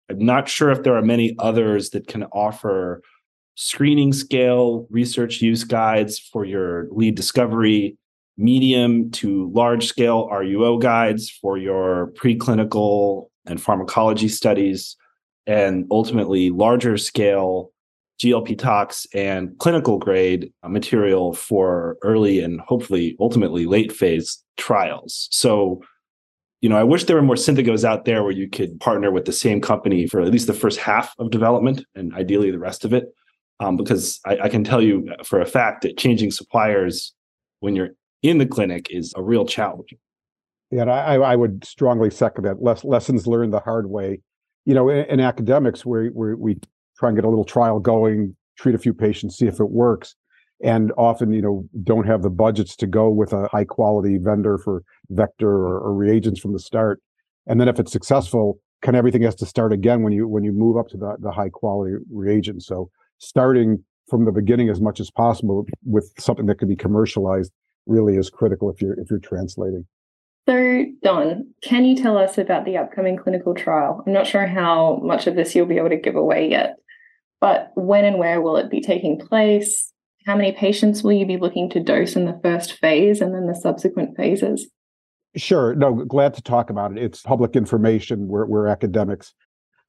I'm 0.08 0.24
not 0.24 0.48
sure 0.48 0.70
if 0.70 0.82
there 0.82 0.96
are 0.96 1.02
many 1.02 1.36
others 1.38 1.90
that 1.90 2.06
can 2.08 2.24
offer 2.24 3.02
screening 3.54 4.12
scale 4.12 4.86
research 4.90 5.40
use 5.40 5.64
guides 5.64 6.18
for 6.18 6.44
your 6.44 6.88
lead 6.90 7.14
discovery 7.14 7.96
medium 8.36 9.10
to 9.10 9.50
large 9.54 9.86
scale 9.86 10.28
RUO 10.30 10.80
guides 10.80 11.30
for 11.30 11.56
your 11.56 12.12
preclinical 12.12 13.28
and 13.46 13.60
pharmacology 13.60 14.28
studies, 14.28 14.96
and 15.46 15.86
ultimately 15.90 16.50
larger 16.50 16.96
scale 16.96 17.72
GLP 18.20 18.58
tox 18.58 19.06
and 19.14 19.56
clinical 19.58 19.98
grade 19.98 20.52
material 20.66 21.34
for 21.34 21.98
early 22.02 22.40
and 22.40 22.60
hopefully 22.60 23.16
ultimately 23.20 23.66
late 23.66 23.92
phase 23.92 24.42
trials. 24.56 25.28
So, 25.30 25.82
you 26.62 26.68
know, 26.68 26.78
I 26.78 26.82
wish 26.82 27.04
there 27.04 27.16
were 27.16 27.22
more 27.22 27.34
Synthegos 27.34 27.84
out 27.84 28.06
there 28.06 28.22
where 28.22 28.32
you 28.32 28.48
could 28.48 28.80
partner 28.80 29.10
with 29.10 29.26
the 29.26 29.32
same 29.32 29.60
company 29.60 30.06
for 30.06 30.20
at 30.20 30.32
least 30.32 30.46
the 30.46 30.54
first 30.54 30.78
half 30.78 31.14
of 31.18 31.30
development 31.30 31.84
and 31.94 32.14
ideally 32.14 32.50
the 32.50 32.58
rest 32.58 32.84
of 32.84 32.92
it. 32.92 33.04
Um, 33.60 33.76
because 33.76 34.20
I, 34.26 34.38
I 34.44 34.48
can 34.48 34.64
tell 34.64 34.82
you 34.82 35.08
for 35.24 35.40
a 35.40 35.46
fact 35.46 35.82
that 35.82 35.96
changing 35.96 36.30
suppliers 36.30 37.14
when 37.60 37.74
you're 37.74 37.90
in 38.22 38.38
the 38.38 38.46
clinic 38.46 38.88
is 38.90 39.14
a 39.16 39.22
real 39.22 39.46
challenge. 39.46 39.94
And 40.72 40.90
I, 40.90 41.14
I 41.14 41.36
would 41.36 41.64
strongly 41.64 42.10
second 42.10 42.44
that. 42.44 42.62
Les- 42.62 42.84
lessons 42.84 43.26
learned 43.26 43.52
the 43.52 43.60
hard 43.60 43.88
way. 43.88 44.20
You 44.64 44.74
know, 44.74 44.88
in, 44.88 45.04
in 45.06 45.20
academics, 45.20 45.86
we, 45.86 46.10
we 46.10 46.56
try 46.98 47.08
and 47.10 47.16
get 47.16 47.24
a 47.24 47.28
little 47.28 47.44
trial 47.44 47.78
going, 47.78 48.36
treat 48.58 48.74
a 48.74 48.78
few 48.78 48.92
patients, 48.92 49.36
see 49.36 49.46
if 49.46 49.60
it 49.60 49.70
works, 49.70 50.16
and 50.62 50.92
often, 50.96 51.32
you 51.32 51.42
know, 51.42 51.68
don't 51.84 52.06
have 52.06 52.22
the 52.22 52.30
budgets 52.30 52.74
to 52.76 52.86
go 52.86 53.10
with 53.10 53.32
a 53.32 53.48
high 53.48 53.64
quality 53.64 54.18
vendor 54.18 54.58
for 54.58 54.82
vector 55.10 55.50
or, 55.50 55.78
or 55.78 55.94
reagents 55.94 56.40
from 56.40 56.52
the 56.52 56.58
start. 56.58 57.00
And 57.46 57.60
then, 57.60 57.68
if 57.68 57.78
it's 57.78 57.92
successful, 57.92 58.58
kind 58.82 58.96
of 58.96 58.98
everything 58.98 59.22
has 59.22 59.34
to 59.36 59.46
start 59.46 59.72
again 59.72 60.02
when 60.02 60.12
you 60.12 60.26
when 60.26 60.44
you 60.44 60.52
move 60.52 60.76
up 60.76 60.88
to 60.88 60.96
the, 60.96 61.16
the 61.20 61.30
high 61.30 61.50
quality 61.50 61.96
reagents. 62.10 62.66
So, 62.66 62.90
starting 63.18 63.84
from 64.08 64.24
the 64.24 64.32
beginning 64.32 64.68
as 64.68 64.80
much 64.80 64.98
as 64.98 65.10
possible 65.10 65.66
with 65.84 66.10
something 66.18 66.46
that 66.46 66.58
can 66.58 66.68
be 66.68 66.76
commercialized 66.76 67.52
really 67.86 68.16
is 68.16 68.30
critical 68.30 68.70
if 68.70 68.80
you're 68.80 68.98
if 68.98 69.10
you're 69.10 69.20
translating. 69.20 69.86
So, 70.48 70.84
Don, 71.02 71.52
can 71.62 71.84
you 71.84 71.96
tell 71.96 72.16
us 72.16 72.38
about 72.38 72.64
the 72.64 72.76
upcoming 72.76 73.16
clinical 73.16 73.54
trial? 73.54 74.04
I'm 74.06 74.12
not 74.12 74.28
sure 74.28 74.46
how 74.46 75.00
much 75.02 75.26
of 75.26 75.34
this 75.34 75.54
you'll 75.54 75.66
be 75.66 75.78
able 75.78 75.88
to 75.88 75.96
give 75.96 76.14
away 76.14 76.48
yet, 76.48 76.76
but 77.40 77.72
when 77.74 78.04
and 78.04 78.18
where 78.18 78.40
will 78.40 78.56
it 78.56 78.70
be 78.70 78.80
taking 78.80 79.18
place? 79.18 79.92
How 80.24 80.36
many 80.36 80.52
patients 80.52 81.02
will 81.02 81.12
you 81.12 81.26
be 81.26 81.36
looking 81.36 81.68
to 81.70 81.80
dose 81.80 82.14
in 82.14 82.26
the 82.26 82.38
first 82.44 82.74
phase 82.74 83.20
and 83.20 83.34
then 83.34 83.46
the 83.46 83.54
subsequent 83.56 84.16
phases? 84.16 84.68
Sure. 85.36 85.74
No, 85.74 85.94
glad 86.04 86.34
to 86.34 86.42
talk 86.42 86.70
about 86.70 86.92
it. 86.92 87.02
It's 87.02 87.22
public 87.22 87.56
information. 87.56 88.28
We're, 88.28 88.46
we're 88.46 88.68
academics. 88.68 89.34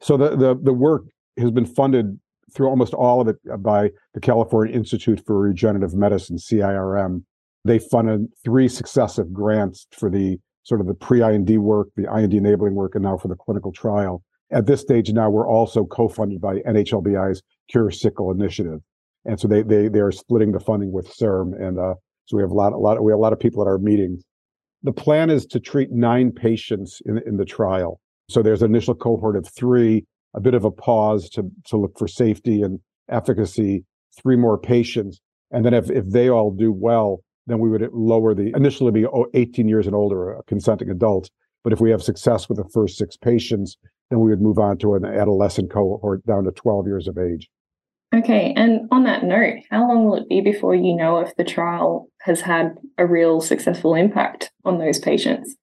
So 0.01 0.17
the, 0.17 0.35
the, 0.35 0.59
the 0.61 0.73
work 0.73 1.05
has 1.37 1.51
been 1.51 1.65
funded 1.65 2.19
through 2.53 2.67
almost 2.67 2.93
all 2.93 3.21
of 3.21 3.27
it 3.27 3.37
uh, 3.51 3.57
by 3.57 3.91
the 4.13 4.19
California 4.19 4.75
Institute 4.75 5.23
for 5.25 5.39
Regenerative 5.39 5.93
Medicine, 5.93 6.37
CIRM. 6.37 7.23
They 7.63 7.79
funded 7.79 8.27
three 8.43 8.67
successive 8.67 9.31
grants 9.33 9.87
for 9.91 10.09
the 10.09 10.39
sort 10.67 10.81
of 10.81 10.87
the 10.87 10.93
pre-IND 10.93 11.63
work, 11.63 11.87
the 11.95 12.13
IND 12.13 12.33
enabling 12.33 12.75
work, 12.75 12.93
and 12.93 13.03
now 13.03 13.15
for 13.17 13.29
the 13.29 13.35
clinical 13.35 13.71
trial. 13.71 14.21
At 14.51 14.65
this 14.65 14.81
stage 14.81 15.11
now, 15.13 15.29
we're 15.29 15.47
also 15.47 15.85
co-funded 15.85 16.41
by 16.41 16.55
NHLBI's 16.59 17.41
Cure 17.69 17.89
Sickle 17.89 18.31
Initiative, 18.31 18.81
and 19.23 19.39
so 19.39 19.47
they 19.47 19.61
they 19.61 19.87
they 19.87 19.99
are 19.99 20.11
splitting 20.11 20.51
the 20.51 20.59
funding 20.59 20.91
with 20.91 21.07
CIRM, 21.07 21.53
and 21.59 21.79
uh, 21.79 21.95
so 22.25 22.35
we 22.35 22.43
have 22.43 22.51
a 22.51 22.53
lot 22.53 22.73
a 22.73 22.77
lot 22.77 23.01
we 23.01 23.11
have 23.13 23.17
a 23.17 23.21
lot 23.21 23.31
of 23.31 23.39
people 23.39 23.61
at 23.61 23.67
our 23.67 23.77
meetings. 23.77 24.23
The 24.83 24.91
plan 24.91 25.29
is 25.29 25.45
to 25.47 25.59
treat 25.59 25.91
nine 25.91 26.31
patients 26.33 27.01
in 27.05 27.17
in 27.25 27.37
the 27.37 27.45
trial. 27.45 27.99
So 28.29 28.41
there's 28.41 28.61
an 28.61 28.69
initial 28.69 28.93
cohort 28.93 29.37
of 29.37 29.47
three, 29.47 30.05
a 30.33 30.41
bit 30.41 30.53
of 30.53 30.65
a 30.65 30.71
pause 30.71 31.29
to 31.31 31.49
to 31.67 31.77
look 31.77 31.97
for 31.97 32.09
safety 32.09 32.61
and 32.61 32.79
efficacy. 33.09 33.85
Three 34.21 34.35
more 34.35 34.57
patients, 34.57 35.21
and 35.51 35.63
then 35.63 35.73
if 35.73 35.89
if 35.89 36.09
they 36.09 36.29
all 36.29 36.51
do 36.51 36.73
well, 36.73 37.21
then 37.47 37.59
we 37.59 37.69
would 37.69 37.89
lower 37.93 38.35
the 38.35 38.53
initially 38.55 38.91
be 38.91 39.07
18 39.33 39.67
years 39.67 39.87
and 39.87 39.95
older, 39.95 40.33
a 40.33 40.43
consenting 40.43 40.89
adult. 40.89 41.31
But 41.63 41.73
if 41.73 41.81
we 41.81 41.89
have 41.91 42.03
success 42.03 42.47
with 42.47 42.57
the 42.57 42.69
first 42.73 42.97
six 42.97 43.17
patients, 43.17 43.77
then 44.09 44.19
we 44.19 44.29
would 44.29 44.41
move 44.41 44.59
on 44.59 44.77
to 44.79 44.95
an 44.95 45.05
adolescent 45.05 45.71
cohort 45.71 46.25
down 46.25 46.43
to 46.43 46.51
12 46.51 46.87
years 46.87 47.07
of 47.07 47.17
age. 47.17 47.49
Okay. 48.15 48.53
And 48.55 48.87
on 48.91 49.03
that 49.03 49.23
note, 49.23 49.59
how 49.69 49.87
long 49.87 50.05
will 50.05 50.15
it 50.15 50.29
be 50.29 50.39
before 50.39 50.75
you 50.75 50.95
know 50.95 51.19
if 51.19 51.35
the 51.35 51.43
trial 51.43 52.09
has 52.21 52.39
had 52.39 52.75
a 52.97 53.05
real 53.05 53.41
successful 53.41 53.95
impact 53.95 54.51
on 54.63 54.77
those 54.77 54.99
patients? 54.99 55.55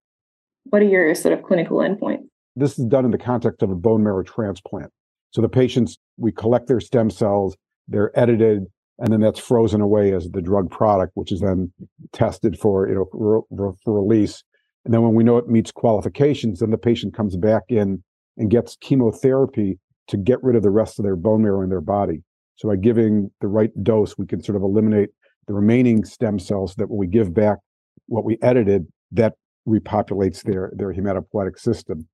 What 0.64 0.82
are 0.82 0.86
your 0.86 1.14
sort 1.14 1.32
of 1.32 1.42
clinical 1.42 1.78
endpoints? 1.78 2.26
This 2.56 2.78
is 2.78 2.84
done 2.86 3.04
in 3.04 3.10
the 3.10 3.18
context 3.18 3.62
of 3.62 3.70
a 3.70 3.74
bone 3.74 4.02
marrow 4.02 4.22
transplant. 4.22 4.90
So 5.32 5.42
the 5.42 5.48
patients, 5.48 5.98
we 6.16 6.32
collect 6.32 6.68
their 6.68 6.80
stem 6.80 7.10
cells, 7.10 7.56
they're 7.88 8.16
edited, 8.18 8.66
and 8.98 9.12
then 9.12 9.20
that's 9.20 9.40
frozen 9.40 9.80
away 9.80 10.12
as 10.12 10.28
the 10.30 10.42
drug 10.42 10.70
product, 10.70 11.12
which 11.14 11.32
is 11.32 11.40
then 11.40 11.72
tested 12.12 12.58
for 12.58 12.88
you 12.88 12.94
know 12.94 13.44
for, 13.56 13.74
for 13.84 13.94
release. 13.94 14.42
And 14.84 14.92
then 14.92 15.02
when 15.02 15.14
we 15.14 15.24
know 15.24 15.38
it 15.38 15.48
meets 15.48 15.72
qualifications, 15.72 16.60
then 16.60 16.70
the 16.70 16.78
patient 16.78 17.14
comes 17.14 17.36
back 17.36 17.62
in 17.68 18.02
and 18.36 18.50
gets 18.50 18.76
chemotherapy 18.80 19.78
to 20.08 20.16
get 20.16 20.42
rid 20.42 20.56
of 20.56 20.62
the 20.62 20.70
rest 20.70 20.98
of 20.98 21.04
their 21.04 21.16
bone 21.16 21.42
marrow 21.42 21.62
in 21.62 21.70
their 21.70 21.80
body. 21.80 22.22
So 22.56 22.68
by 22.68 22.76
giving 22.76 23.30
the 23.40 23.48
right 23.48 23.70
dose, 23.82 24.18
we 24.18 24.26
can 24.26 24.42
sort 24.42 24.56
of 24.56 24.62
eliminate 24.62 25.10
the 25.46 25.54
remaining 25.54 26.04
stem 26.04 26.38
cells 26.38 26.74
that 26.76 26.88
when 26.88 26.98
we 26.98 27.06
give 27.06 27.34
back 27.34 27.58
what 28.06 28.24
we 28.24 28.38
edited, 28.42 28.86
that 29.12 29.34
repopulates 29.66 30.42
their 30.42 30.72
their 30.76 30.92
hematopoietic 30.92 31.58
system. 31.58 32.06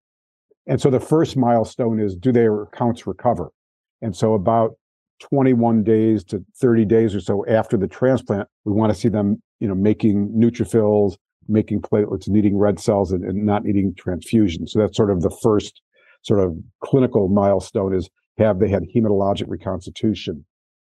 And 0.66 0.81
so 0.81 0.88
the 0.88 1.01
first 1.01 1.37
milestone 1.37 1.99
is 1.99 2.14
do 2.14 2.33
their 2.33 2.66
counts 2.66 3.07
recover? 3.07 3.51
And 4.01 4.14
so 4.16 4.35
about 4.35 4.73
21 5.21 5.83
days 5.83 6.25
to 6.25 6.45
30 6.61 6.85
days 6.85 7.15
or 7.15 7.21
so 7.21 7.45
after 7.47 7.77
the 7.77 7.87
transplant, 7.87 8.49
we 8.65 8.73
want 8.73 8.93
to 8.93 8.99
see 8.99 9.09
them, 9.09 9.41
you 9.61 9.69
know, 9.69 9.75
making 9.75 10.33
neutrophils, 10.37 11.17
making 11.49 11.81
platelets, 11.81 12.29
needing 12.29 12.57
red 12.57 12.81
cells, 12.81 13.13
and, 13.13 13.25
and 13.25 13.45
not 13.45 13.65
needing 13.65 13.95
transfusion. 13.95 14.67
So 14.67 14.79
that's 14.79 14.97
sort 14.97 15.11
of 15.11 15.23
the 15.23 15.37
first 15.43 15.81
sort 16.23 16.41
of 16.41 16.57
clinical 16.83 17.29
milestone 17.29 17.95
is 17.95 18.09
have 18.39 18.59
they 18.59 18.69
had 18.69 18.85
hematologic 18.95 19.45
reconstitution. 19.49 20.45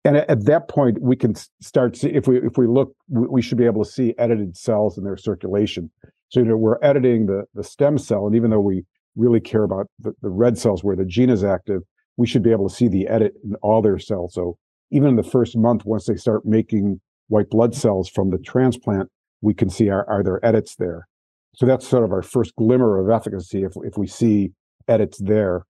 And 0.03 0.17
at, 0.17 0.29
at 0.29 0.45
that 0.45 0.67
point, 0.67 1.01
we 1.01 1.15
can 1.15 1.35
start 1.61 1.95
see 1.95 2.09
if 2.09 2.27
we 2.27 2.37
if 2.37 2.57
we 2.57 2.67
look, 2.67 2.95
we, 3.09 3.27
we 3.27 3.41
should 3.41 3.57
be 3.57 3.65
able 3.65 3.83
to 3.83 3.89
see 3.89 4.13
edited 4.17 4.57
cells 4.57 4.97
in 4.97 5.03
their 5.03 5.17
circulation. 5.17 5.91
So 6.29 6.39
you 6.39 6.45
know, 6.47 6.57
we're 6.57 6.83
editing 6.83 7.27
the 7.27 7.45
the 7.53 7.63
stem 7.63 7.97
cell, 7.97 8.25
and 8.25 8.35
even 8.35 8.51
though 8.51 8.59
we 8.59 8.83
really 9.15 9.39
care 9.39 9.63
about 9.63 9.87
the, 9.99 10.13
the 10.21 10.29
red 10.29 10.57
cells 10.57 10.83
where 10.83 10.95
the 10.95 11.05
gene 11.05 11.29
is 11.29 11.43
active, 11.43 11.81
we 12.17 12.27
should 12.27 12.43
be 12.43 12.51
able 12.51 12.69
to 12.69 12.75
see 12.75 12.87
the 12.87 13.07
edit 13.07 13.33
in 13.43 13.55
all 13.61 13.81
their 13.81 13.99
cells. 13.99 14.33
So 14.33 14.57
even 14.91 15.09
in 15.09 15.15
the 15.15 15.23
first 15.23 15.57
month, 15.57 15.85
once 15.85 16.05
they 16.05 16.15
start 16.15 16.45
making 16.45 17.01
white 17.27 17.49
blood 17.49 17.75
cells 17.75 18.09
from 18.09 18.29
the 18.29 18.37
transplant, 18.37 19.09
we 19.41 19.53
can 19.53 19.69
see 19.69 19.89
are, 19.89 20.07
are 20.09 20.23
there 20.23 20.43
edits 20.45 20.75
there. 20.75 21.07
So 21.55 21.65
that's 21.65 21.87
sort 21.87 22.03
of 22.03 22.11
our 22.11 22.21
first 22.21 22.55
glimmer 22.55 22.99
of 22.99 23.09
efficacy 23.09 23.63
if, 23.63 23.73
if 23.83 23.97
we 23.97 24.07
see 24.07 24.51
edits 24.87 25.19
there. 25.19 25.63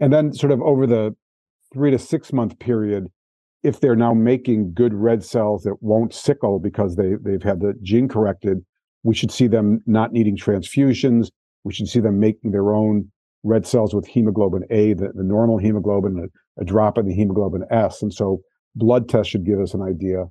And 0.00 0.12
then 0.12 0.32
sort 0.32 0.52
of 0.52 0.60
over 0.62 0.86
the 0.86 1.14
three 1.72 1.90
to 1.90 1.98
six 1.98 2.32
month 2.32 2.58
period, 2.58 3.08
if 3.62 3.80
they're 3.80 3.96
now 3.96 4.14
making 4.14 4.72
good 4.72 4.94
red 4.94 5.22
cells 5.22 5.62
that 5.64 5.82
won't 5.82 6.14
sickle 6.14 6.58
because 6.58 6.96
they, 6.96 7.14
they've 7.20 7.42
had 7.42 7.60
the 7.60 7.74
gene 7.82 8.08
corrected, 8.08 8.64
we 9.02 9.14
should 9.14 9.30
see 9.30 9.46
them 9.46 9.82
not 9.86 10.12
needing 10.12 10.36
transfusions. 10.36 11.30
We 11.64 11.72
should 11.72 11.88
see 11.88 12.00
them 12.00 12.18
making 12.18 12.52
their 12.52 12.72
own 12.74 13.10
red 13.42 13.66
cells 13.66 13.94
with 13.94 14.06
hemoglobin 14.06 14.64
A, 14.70 14.92
the, 14.94 15.12
the 15.14 15.22
normal 15.22 15.58
hemoglobin, 15.58 16.18
a, 16.18 16.62
a 16.62 16.64
drop 16.64 16.98
in 16.98 17.06
the 17.06 17.14
hemoglobin 17.14 17.64
S. 17.70 18.02
And 18.02 18.12
so 18.12 18.40
blood 18.74 19.08
tests 19.08 19.30
should 19.30 19.46
give 19.46 19.60
us 19.60 19.74
an 19.74 19.82
idea. 19.82 20.26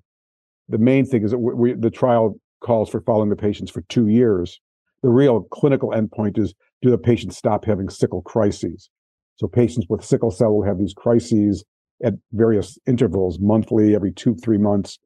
The 0.68 0.78
main 0.78 1.06
thing 1.06 1.24
is 1.24 1.32
that 1.32 1.40
we, 1.40 1.54
we, 1.54 1.74
the 1.74 1.90
trial 1.90 2.40
calls 2.62 2.90
for 2.90 3.02
following 3.02 3.30
the 3.30 3.36
patients 3.36 3.72
for 3.72 3.82
two 3.84 4.08
years. 4.08 4.60
The 5.02 5.10
real 5.10 5.42
clinical 5.52 5.90
endpoint 5.92 6.38
is 6.38 6.54
do 6.82 6.90
the 6.90 6.98
patients 6.98 7.38
stop 7.38 7.66
having 7.66 7.90
sickle 7.90 8.22
crises? 8.22 8.90
So 9.38 9.48
patients 9.48 9.88
with 9.90 10.04
sickle 10.04 10.32
cell 10.32 10.54
will 10.54 10.66
have 10.66 10.78
these 10.78 10.94
crises 10.94 11.64
at 12.04 12.14
various 12.34 12.78
intervals, 12.88 13.40
monthly, 13.40 13.96
every 13.96 14.12
two, 14.12 14.36
three 14.36 14.58
months, 14.58 15.00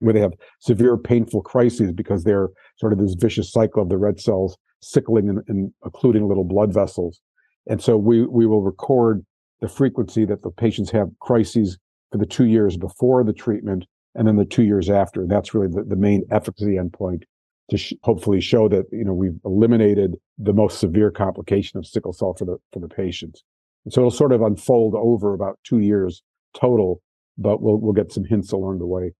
where 0.00 0.12
they 0.12 0.20
have 0.20 0.34
severe 0.60 0.96
painful 0.96 1.42
crises 1.42 1.92
because 1.92 2.24
they're 2.24 2.48
sort 2.76 2.92
of 2.92 2.98
this 2.98 3.14
vicious 3.14 3.52
cycle 3.52 3.82
of 3.82 3.88
the 3.88 3.98
red 3.98 4.20
cells 4.20 4.56
sickling 4.82 5.28
and, 5.28 5.40
and 5.48 5.72
occluding 5.84 6.28
little 6.28 6.44
blood 6.44 6.72
vessels. 6.72 7.20
And 7.68 7.82
so 7.82 7.96
we, 7.96 8.26
we 8.26 8.46
will 8.46 8.62
record 8.62 9.24
the 9.60 9.68
frequency 9.68 10.24
that 10.24 10.42
the 10.42 10.50
patients 10.50 10.90
have 10.90 11.08
crises 11.20 11.78
for 12.10 12.18
the 12.18 12.26
two 12.26 12.46
years 12.46 12.76
before 12.76 13.24
the 13.24 13.32
treatment 13.32 13.86
and 14.14 14.26
then 14.28 14.36
the 14.36 14.44
two 14.44 14.64
years 14.64 14.90
after. 14.90 15.22
And 15.22 15.30
that's 15.30 15.54
really 15.54 15.68
the, 15.68 15.84
the 15.84 15.96
main 15.96 16.24
efficacy 16.30 16.76
endpoint 16.76 17.22
to 17.70 17.78
sh- 17.78 17.94
hopefully 18.02 18.40
show 18.40 18.68
that, 18.68 18.84
you 18.92 19.04
know, 19.04 19.14
we've 19.14 19.38
eliminated 19.44 20.16
the 20.36 20.52
most 20.52 20.80
severe 20.80 21.10
complication 21.10 21.78
of 21.78 21.86
sickle 21.86 22.12
cell 22.12 22.34
for 22.34 22.44
the, 22.44 22.58
for 22.72 22.80
the 22.80 22.88
patients. 22.88 23.44
And 23.84 23.94
so 23.94 24.02
it'll 24.02 24.10
sort 24.10 24.32
of 24.32 24.42
unfold 24.42 24.94
over 24.96 25.32
about 25.32 25.58
two 25.64 25.78
years 25.78 26.22
total, 26.54 27.00
but 27.38 27.62
we'll, 27.62 27.76
we'll 27.76 27.94
get 27.94 28.12
some 28.12 28.24
hints 28.24 28.52
along 28.52 28.78
the 28.78 28.86
way. 28.86 29.12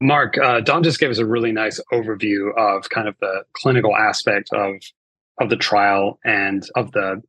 Mark, 0.00 0.38
uh, 0.38 0.60
Don 0.60 0.84
just 0.84 1.00
gave 1.00 1.10
us 1.10 1.18
a 1.18 1.26
really 1.26 1.50
nice 1.50 1.80
overview 1.92 2.56
of 2.56 2.88
kind 2.88 3.08
of 3.08 3.16
the 3.20 3.42
clinical 3.52 3.96
aspect 3.96 4.48
of 4.52 4.74
of 5.40 5.50
the 5.50 5.56
trial 5.56 6.18
and 6.24 6.68
of 6.76 6.92
the 6.92 7.22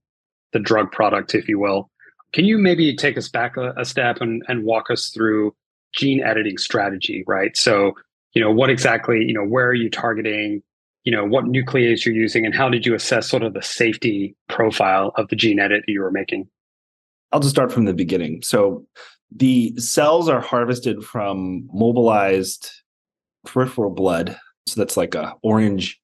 the 0.52 0.60
drug 0.60 0.91
product, 0.91 1.36
if 1.36 1.48
you 1.48 1.60
will. 1.60 1.89
Can 2.34 2.45
you 2.45 2.58
maybe 2.58 2.95
take 2.95 3.17
us 3.17 3.30
back 3.30 3.56
a, 3.56 3.74
a 3.78 3.86
step 3.86 4.19
and, 4.19 4.41
and 4.48 4.63
walk 4.63 4.89
us 4.89 5.10
through 5.10 5.56
gene 5.93 6.24
editing 6.24 6.58
strategy, 6.58 7.24
right? 7.28 7.56
So, 7.56 7.93
you 8.34 8.41
know, 8.41 8.52
what 8.52 8.69
exactly, 8.69 9.24
you 9.24 9.34
know, 9.34 9.45
where 9.45 9.67
are 9.67 9.76
you 9.76 9.89
targeting? 9.89 10.63
You 11.04 11.12
know, 11.12 11.26
what 11.26 11.45
nuclease 11.45 12.06
you're 12.06 12.15
using, 12.15 12.45
and 12.45 12.54
how 12.54 12.69
did 12.69 12.86
you 12.86 12.93
assess 12.93 13.30
sort 13.30 13.43
of 13.43 13.54
the 13.54 13.62
safety 13.62 14.36
profile 14.48 15.12
of 15.15 15.28
the 15.30 15.36
gene 15.36 15.60
edit 15.60 15.84
that 15.86 15.91
you 15.91 16.02
were 16.02 16.12
making? 16.12 16.48
I'll 17.32 17.39
just 17.39 17.54
start 17.54 17.72
from 17.72 17.86
the 17.86 17.93
beginning. 17.93 18.41
So, 18.41 18.86
the 19.32 19.76
cells 19.78 20.28
are 20.28 20.41
harvested 20.41 21.04
from 21.04 21.67
mobilized 21.72 22.72
peripheral 23.45 23.91
blood. 23.91 24.38
So 24.67 24.80
that's 24.80 24.98
like 24.98 25.15
a 25.15 25.36
orange 25.41 25.98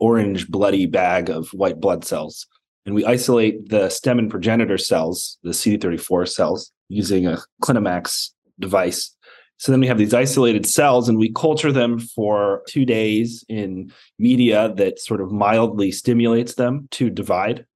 orange 0.00 0.48
bloody 0.48 0.86
bag 0.86 1.30
of 1.30 1.48
white 1.50 1.80
blood 1.80 2.04
cells. 2.04 2.46
And 2.86 2.94
we 2.94 3.04
isolate 3.04 3.68
the 3.68 3.90
stem 3.90 4.18
and 4.18 4.30
progenitor 4.30 4.78
cells, 4.78 5.38
the 5.42 5.50
CD34 5.50 6.28
cells, 6.28 6.72
using 6.88 7.26
a 7.26 7.38
Clinimax 7.60 8.32
device. 8.58 9.14
So 9.58 9.72
then 9.72 9.80
we 9.80 9.88
have 9.88 9.98
these 9.98 10.14
isolated 10.14 10.64
cells 10.66 11.08
and 11.08 11.18
we 11.18 11.32
culture 11.32 11.72
them 11.72 11.98
for 11.98 12.62
two 12.68 12.84
days 12.84 13.44
in 13.48 13.92
media 14.18 14.72
that 14.76 15.00
sort 15.00 15.20
of 15.20 15.32
mildly 15.32 15.90
stimulates 15.90 16.54
them 16.54 16.88
to 16.92 17.10
divide. 17.10 17.66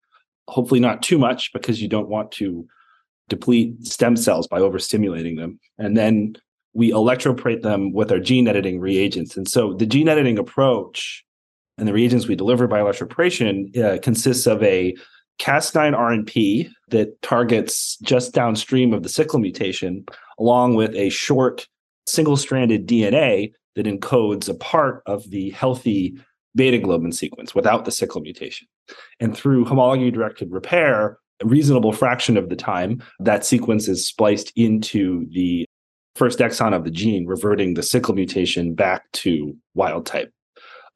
Hopefully, 0.48 0.80
not 0.80 1.02
too 1.02 1.18
much 1.18 1.52
because 1.52 1.82
you 1.82 1.88
don't 1.88 2.08
want 2.08 2.30
to 2.32 2.66
deplete 3.28 3.84
stem 3.84 4.16
cells 4.16 4.46
by 4.46 4.60
overstimulating 4.60 5.36
them. 5.36 5.58
And 5.78 5.96
then 5.96 6.36
we 6.72 6.90
electroporate 6.90 7.62
them 7.62 7.92
with 7.92 8.10
our 8.10 8.20
gene 8.20 8.48
editing 8.48 8.80
reagents. 8.80 9.36
And 9.36 9.48
so 9.48 9.74
the 9.74 9.86
gene 9.86 10.08
editing 10.08 10.38
approach 10.38 11.24
and 11.82 11.88
the 11.88 11.92
reagents 11.92 12.28
we 12.28 12.36
deliver 12.36 12.68
by 12.68 12.78
electroporation 12.78 13.76
uh, 13.76 13.98
consists 13.98 14.46
of 14.46 14.62
a 14.62 14.94
Cas9 15.40 15.98
RNP 15.98 16.70
that 16.90 17.20
targets 17.22 17.96
just 18.04 18.32
downstream 18.32 18.94
of 18.94 19.02
the 19.02 19.08
sickle 19.08 19.40
mutation, 19.40 20.04
along 20.38 20.76
with 20.76 20.94
a 20.94 21.08
short 21.08 21.66
single 22.06 22.36
stranded 22.36 22.86
DNA 22.86 23.50
that 23.74 23.86
encodes 23.86 24.48
a 24.48 24.54
part 24.54 25.02
of 25.06 25.28
the 25.30 25.50
healthy 25.50 26.16
beta 26.54 26.78
globin 26.78 27.12
sequence 27.12 27.52
without 27.52 27.84
the 27.84 27.90
sickle 27.90 28.20
mutation. 28.20 28.68
And 29.18 29.36
through 29.36 29.64
homology 29.64 30.12
directed 30.12 30.52
repair, 30.52 31.18
a 31.42 31.46
reasonable 31.46 31.92
fraction 31.92 32.36
of 32.36 32.48
the 32.48 32.54
time, 32.54 33.02
that 33.18 33.44
sequence 33.44 33.88
is 33.88 34.06
spliced 34.06 34.52
into 34.54 35.26
the 35.32 35.66
first 36.14 36.38
exon 36.38 36.76
of 36.76 36.84
the 36.84 36.92
gene, 36.92 37.26
reverting 37.26 37.74
the 37.74 37.82
sickle 37.82 38.14
mutation 38.14 38.72
back 38.72 39.10
to 39.14 39.56
wild 39.74 40.06
type. 40.06 40.30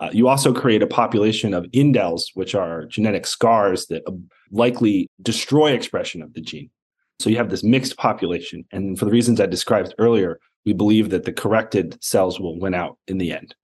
Uh, 0.01 0.11
you 0.13 0.29
also 0.29 0.53
create 0.53 0.83
a 0.83 0.87
population 0.87 1.55
of 1.55 1.65
indels, 1.67 2.25
which 2.35 2.55
are 2.55 2.85
genetic 2.87 3.27
scars 3.27 3.87
that 3.87 4.03
uh, 4.07 4.13
likely 4.51 5.09
destroy 5.23 5.73
expression 5.73 6.23
of 6.23 6.35
the 6.35 6.41
gene. 6.41 6.71
So 7.19 7.31
you 7.31 7.37
have 7.39 7.49
this 7.49 7.65
mixed 7.65 7.97
population. 7.97 8.65
And 8.73 8.99
for 8.99 9.07
the 9.07 9.11
reasons 9.11 9.41
I 9.41 9.47
described 9.47 9.95
earlier, 9.99 10.39
we 10.67 10.75
believe 10.75 11.11
that 11.11 11.25
the 11.25 11.33
corrected 11.33 12.03
cells 12.03 12.39
will 12.39 12.59
win 12.59 12.75
out 12.75 12.99
in 13.09 13.19
the 13.19 13.33
end. 13.33 13.55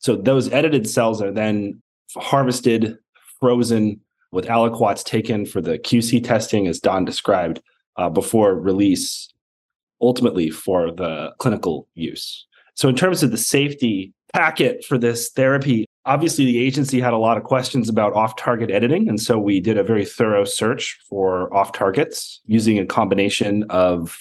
So 0.00 0.16
those 0.16 0.52
edited 0.52 0.88
cells 0.88 1.22
are 1.22 1.32
then 1.32 1.82
harvested, 2.16 2.98
frozen, 3.40 4.00
with 4.30 4.46
aliquots 4.46 5.04
taken 5.04 5.46
for 5.46 5.60
the 5.60 5.78
QC 5.78 6.22
testing, 6.22 6.66
as 6.66 6.80
Don 6.80 7.04
described, 7.04 7.62
uh, 7.96 8.10
before 8.10 8.54
release, 8.54 9.28
ultimately 10.00 10.50
for 10.50 10.90
the 10.92 11.32
clinical 11.38 11.88
use. 11.94 12.46
So, 12.74 12.88
in 12.88 12.94
terms 12.94 13.22
of 13.22 13.30
the 13.30 13.38
safety 13.38 14.12
packet 14.34 14.84
for 14.84 14.98
this 14.98 15.30
therapy, 15.30 15.86
obviously 16.04 16.44
the 16.44 16.58
agency 16.58 17.00
had 17.00 17.12
a 17.12 17.18
lot 17.18 17.36
of 17.36 17.44
questions 17.44 17.88
about 17.88 18.14
off 18.14 18.36
target 18.36 18.70
editing. 18.70 19.08
And 19.08 19.20
so 19.20 19.38
we 19.38 19.60
did 19.60 19.78
a 19.78 19.82
very 19.82 20.04
thorough 20.04 20.44
search 20.44 20.98
for 21.08 21.54
off 21.54 21.72
targets 21.72 22.40
using 22.46 22.78
a 22.78 22.86
combination 22.86 23.64
of 23.70 24.18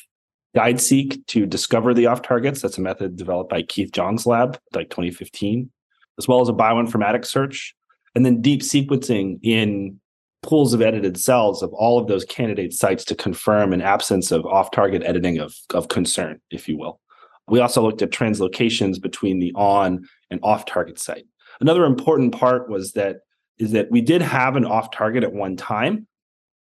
GuideSeq 0.55 1.25
to 1.27 1.45
discover 1.45 1.93
the 1.93 2.07
off 2.07 2.21
targets. 2.21 2.61
That's 2.61 2.77
a 2.77 2.81
method 2.81 3.15
developed 3.15 3.49
by 3.49 3.61
Keith 3.61 3.91
Jong's 3.91 4.25
lab, 4.25 4.59
like 4.73 4.89
2015, 4.89 5.69
as 6.17 6.27
well 6.27 6.41
as 6.41 6.49
a 6.49 6.53
bioinformatics 6.53 7.25
search, 7.25 7.75
and 8.15 8.25
then 8.25 8.41
deep 8.41 8.61
sequencing 8.61 9.39
in 9.43 9.99
pools 10.43 10.73
of 10.73 10.81
edited 10.81 11.17
cells 11.17 11.61
of 11.61 11.73
all 11.73 11.99
of 11.99 12.07
those 12.07 12.23
candidate 12.25 12.73
sites 12.73 13.03
to 13.05 13.15
confirm 13.15 13.73
an 13.73 13.81
absence 13.81 14.31
of 14.31 14.45
off 14.45 14.71
target 14.71 15.03
editing 15.03 15.39
of, 15.39 15.55
of 15.73 15.89
concern, 15.89 16.39
if 16.51 16.67
you 16.69 16.77
will. 16.77 16.99
We 17.47 17.59
also 17.59 17.81
looked 17.81 18.01
at 18.01 18.09
translocations 18.09 19.01
between 19.01 19.39
the 19.39 19.53
on 19.55 20.07
and 20.29 20.39
off 20.43 20.65
target 20.65 20.99
site. 20.99 21.25
Another 21.59 21.85
important 21.85 22.33
part 22.33 22.69
was 22.69 22.93
that 22.93 23.17
is 23.57 23.71
that 23.71 23.89
we 23.89 24.01
did 24.01 24.21
have 24.21 24.55
an 24.55 24.65
off 24.65 24.91
target 24.91 25.23
at 25.23 25.33
one 25.33 25.55
time 25.55 26.07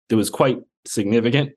that 0.08 0.16
was 0.16 0.30
quite 0.30 0.58
significant, 0.86 1.52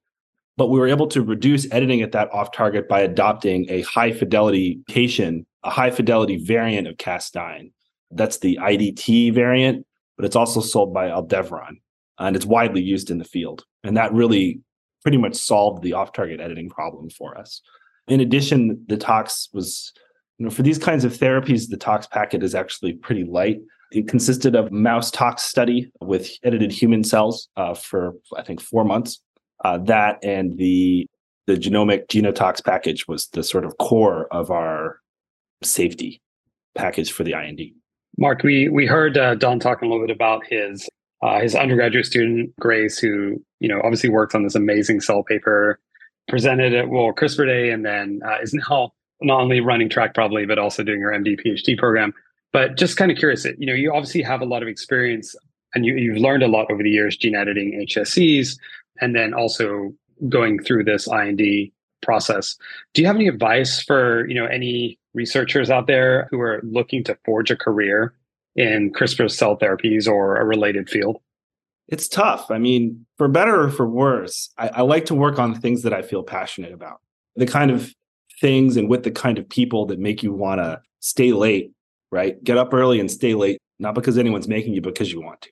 but 0.57 0.67
we 0.67 0.79
were 0.79 0.87
able 0.87 1.07
to 1.07 1.21
reduce 1.21 1.71
editing 1.71 2.01
at 2.01 2.11
that 2.11 2.29
off 2.33 2.51
target 2.51 2.89
by 2.89 2.99
adopting 2.99 3.65
a 3.69 3.81
high 3.83 4.11
fidelity 4.11 4.81
patient, 4.89 5.47
a 5.63 5.69
high 5.69 5.91
fidelity 5.91 6.37
variant 6.37 6.87
of 6.87 6.97
Cas9. 6.97 7.71
That's 8.11 8.39
the 8.39 8.57
IDT 8.61 9.33
variant, 9.33 9.85
but 10.17 10.25
it's 10.25 10.35
also 10.35 10.59
sold 10.59 10.93
by 10.93 11.09
Aldevron 11.09 11.77
and 12.17 12.35
it's 12.35 12.45
widely 12.45 12.81
used 12.81 13.09
in 13.09 13.17
the 13.17 13.23
field. 13.23 13.63
And 13.83 13.95
that 13.95 14.11
really 14.13 14.59
pretty 15.01 15.17
much 15.17 15.35
solved 15.35 15.83
the 15.83 15.93
off 15.93 16.11
target 16.11 16.41
editing 16.41 16.69
problem 16.69 17.09
for 17.09 17.37
us. 17.37 17.61
In 18.09 18.19
addition, 18.19 18.83
the 18.87 18.97
tox 18.97 19.49
was, 19.53 19.93
you 20.37 20.45
know, 20.45 20.49
for 20.49 20.63
these 20.63 20.77
kinds 20.77 21.05
of 21.05 21.13
therapies, 21.13 21.69
the 21.69 21.77
tox 21.77 22.07
packet 22.07 22.43
is 22.43 22.55
actually 22.55 22.93
pretty 22.93 23.23
light. 23.23 23.59
It 23.91 24.07
consisted 24.07 24.55
of 24.55 24.71
mouse 24.71 25.09
tox 25.09 25.43
study 25.43 25.91
with 26.01 26.29
edited 26.43 26.71
human 26.71 27.03
cells 27.03 27.49
uh, 27.55 27.73
for 27.73 28.13
I 28.35 28.43
think 28.43 28.61
four 28.61 28.83
months. 28.83 29.19
Uh, 29.63 29.77
that 29.79 30.23
and 30.23 30.57
the 30.57 31.07
the 31.47 31.55
genomic 31.55 32.07
genotox 32.07 32.63
package 32.63 33.07
was 33.07 33.27
the 33.29 33.43
sort 33.43 33.65
of 33.65 33.77
core 33.79 34.31
of 34.31 34.51
our 34.51 34.99
safety 35.63 36.21
package 36.75 37.11
for 37.11 37.23
the 37.23 37.33
IND. 37.33 37.59
Mark, 38.17 38.43
we 38.43 38.69
we 38.69 38.85
heard 38.85 39.17
uh, 39.17 39.35
Don 39.35 39.59
talking 39.59 39.87
a 39.87 39.91
little 39.91 40.05
bit 40.05 40.15
about 40.15 40.45
his 40.47 40.87
uh, 41.21 41.39
his 41.39 41.55
undergraduate 41.55 42.05
student 42.05 42.55
Grace, 42.59 42.99
who 42.99 43.43
you 43.59 43.67
know 43.67 43.81
obviously 43.83 44.09
worked 44.09 44.35
on 44.35 44.43
this 44.43 44.55
amazing 44.55 45.01
cell 45.01 45.23
paper, 45.23 45.79
presented 46.29 46.73
at 46.73 46.89
well 46.89 47.11
CRISPR 47.11 47.45
Day, 47.45 47.71
and 47.71 47.85
then 47.85 48.21
uh, 48.25 48.37
is 48.41 48.53
now 48.53 48.93
not 49.21 49.41
only 49.41 49.59
running 49.59 49.89
track 49.89 50.13
probably, 50.13 50.45
but 50.45 50.57
also 50.57 50.83
doing 50.83 51.01
her 51.01 51.11
MD 51.11 51.39
PhD 51.39 51.77
program. 51.77 52.13
But 52.51 52.77
just 52.77 52.97
kind 52.97 53.11
of 53.11 53.17
curious, 53.17 53.45
you 53.45 53.67
know, 53.67 53.73
you 53.73 53.93
obviously 53.93 54.21
have 54.21 54.41
a 54.41 54.45
lot 54.45 54.63
of 54.63 54.67
experience 54.67 55.35
and 55.75 55.85
you, 55.85 55.95
you've 55.95 56.17
learned 56.17 56.43
a 56.43 56.47
lot 56.47 56.71
over 56.71 56.81
the 56.81 56.89
years, 56.89 57.15
gene 57.15 57.35
editing 57.35 57.85
HSCs, 57.87 58.57
and 59.01 59.15
then 59.15 59.33
also 59.33 59.93
going 60.27 60.61
through 60.63 60.83
this 60.83 61.07
IND 61.07 61.71
process. 62.01 62.57
Do 62.93 63.01
you 63.01 63.07
have 63.07 63.15
any 63.15 63.27
advice 63.27 63.83
for, 63.83 64.27
you 64.27 64.35
know, 64.35 64.45
any 64.45 64.97
researchers 65.13 65.69
out 65.69 65.87
there 65.87 66.27
who 66.31 66.39
are 66.39 66.61
looking 66.63 67.03
to 67.03 67.17
forge 67.25 67.51
a 67.51 67.55
career 67.55 68.13
in 68.55 68.91
CRISPR 68.91 69.29
cell 69.29 69.57
therapies 69.57 70.07
or 70.07 70.37
a 70.37 70.45
related 70.45 70.89
field? 70.89 71.21
It's 71.91 72.07
tough. 72.07 72.51
I 72.51 72.59
mean, 72.59 73.05
for 73.17 73.27
better 73.27 73.63
or 73.63 73.71
for 73.71 73.87
worse, 73.87 74.51
I, 74.57 74.67
I 74.69 74.81
like 74.81 75.05
to 75.05 75.15
work 75.15 75.39
on 75.39 75.59
things 75.59 75.81
that 75.81 75.93
I 75.93 76.01
feel 76.01 76.23
passionate 76.23 76.71
about. 76.71 76.99
The 77.35 77.47
kind 77.47 77.71
of 77.71 77.93
things 78.39 78.77
and 78.77 78.89
with 78.89 79.03
the 79.03 79.11
kind 79.11 79.37
of 79.37 79.49
people 79.49 79.85
that 79.87 79.99
make 79.99 80.23
you 80.23 80.31
want 80.31 80.59
to 80.59 80.81
stay 80.99 81.33
late, 81.33 81.71
right? 82.11 82.41
Get 82.43 82.57
up 82.57 82.73
early 82.73 82.99
and 82.99 83.09
stay 83.09 83.33
late, 83.33 83.59
not 83.79 83.95
because 83.95 84.17
anyone's 84.17 84.47
making 84.47 84.73
you, 84.73 84.81
because 84.81 85.11
you 85.11 85.21
want 85.21 85.41
to. 85.41 85.49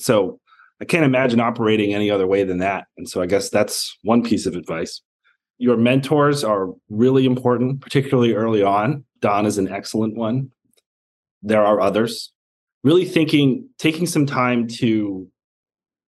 So 0.00 0.40
I 0.80 0.86
can't 0.86 1.04
imagine 1.04 1.40
operating 1.40 1.94
any 1.94 2.10
other 2.10 2.26
way 2.26 2.42
than 2.42 2.58
that. 2.58 2.86
And 2.96 3.08
so 3.08 3.22
I 3.22 3.26
guess 3.26 3.48
that's 3.48 3.96
one 4.02 4.22
piece 4.22 4.46
of 4.46 4.56
advice. 4.56 5.02
Your 5.58 5.76
mentors 5.76 6.42
are 6.42 6.68
really 6.88 7.26
important, 7.26 7.80
particularly 7.80 8.32
early 8.32 8.62
on. 8.62 9.04
Don 9.20 9.46
is 9.46 9.58
an 9.58 9.68
excellent 9.68 10.16
one. 10.16 10.50
There 11.42 11.64
are 11.64 11.80
others. 11.80 12.32
Really 12.82 13.04
thinking, 13.04 13.68
taking 13.78 14.06
some 14.06 14.24
time 14.24 14.66
to 14.68 15.28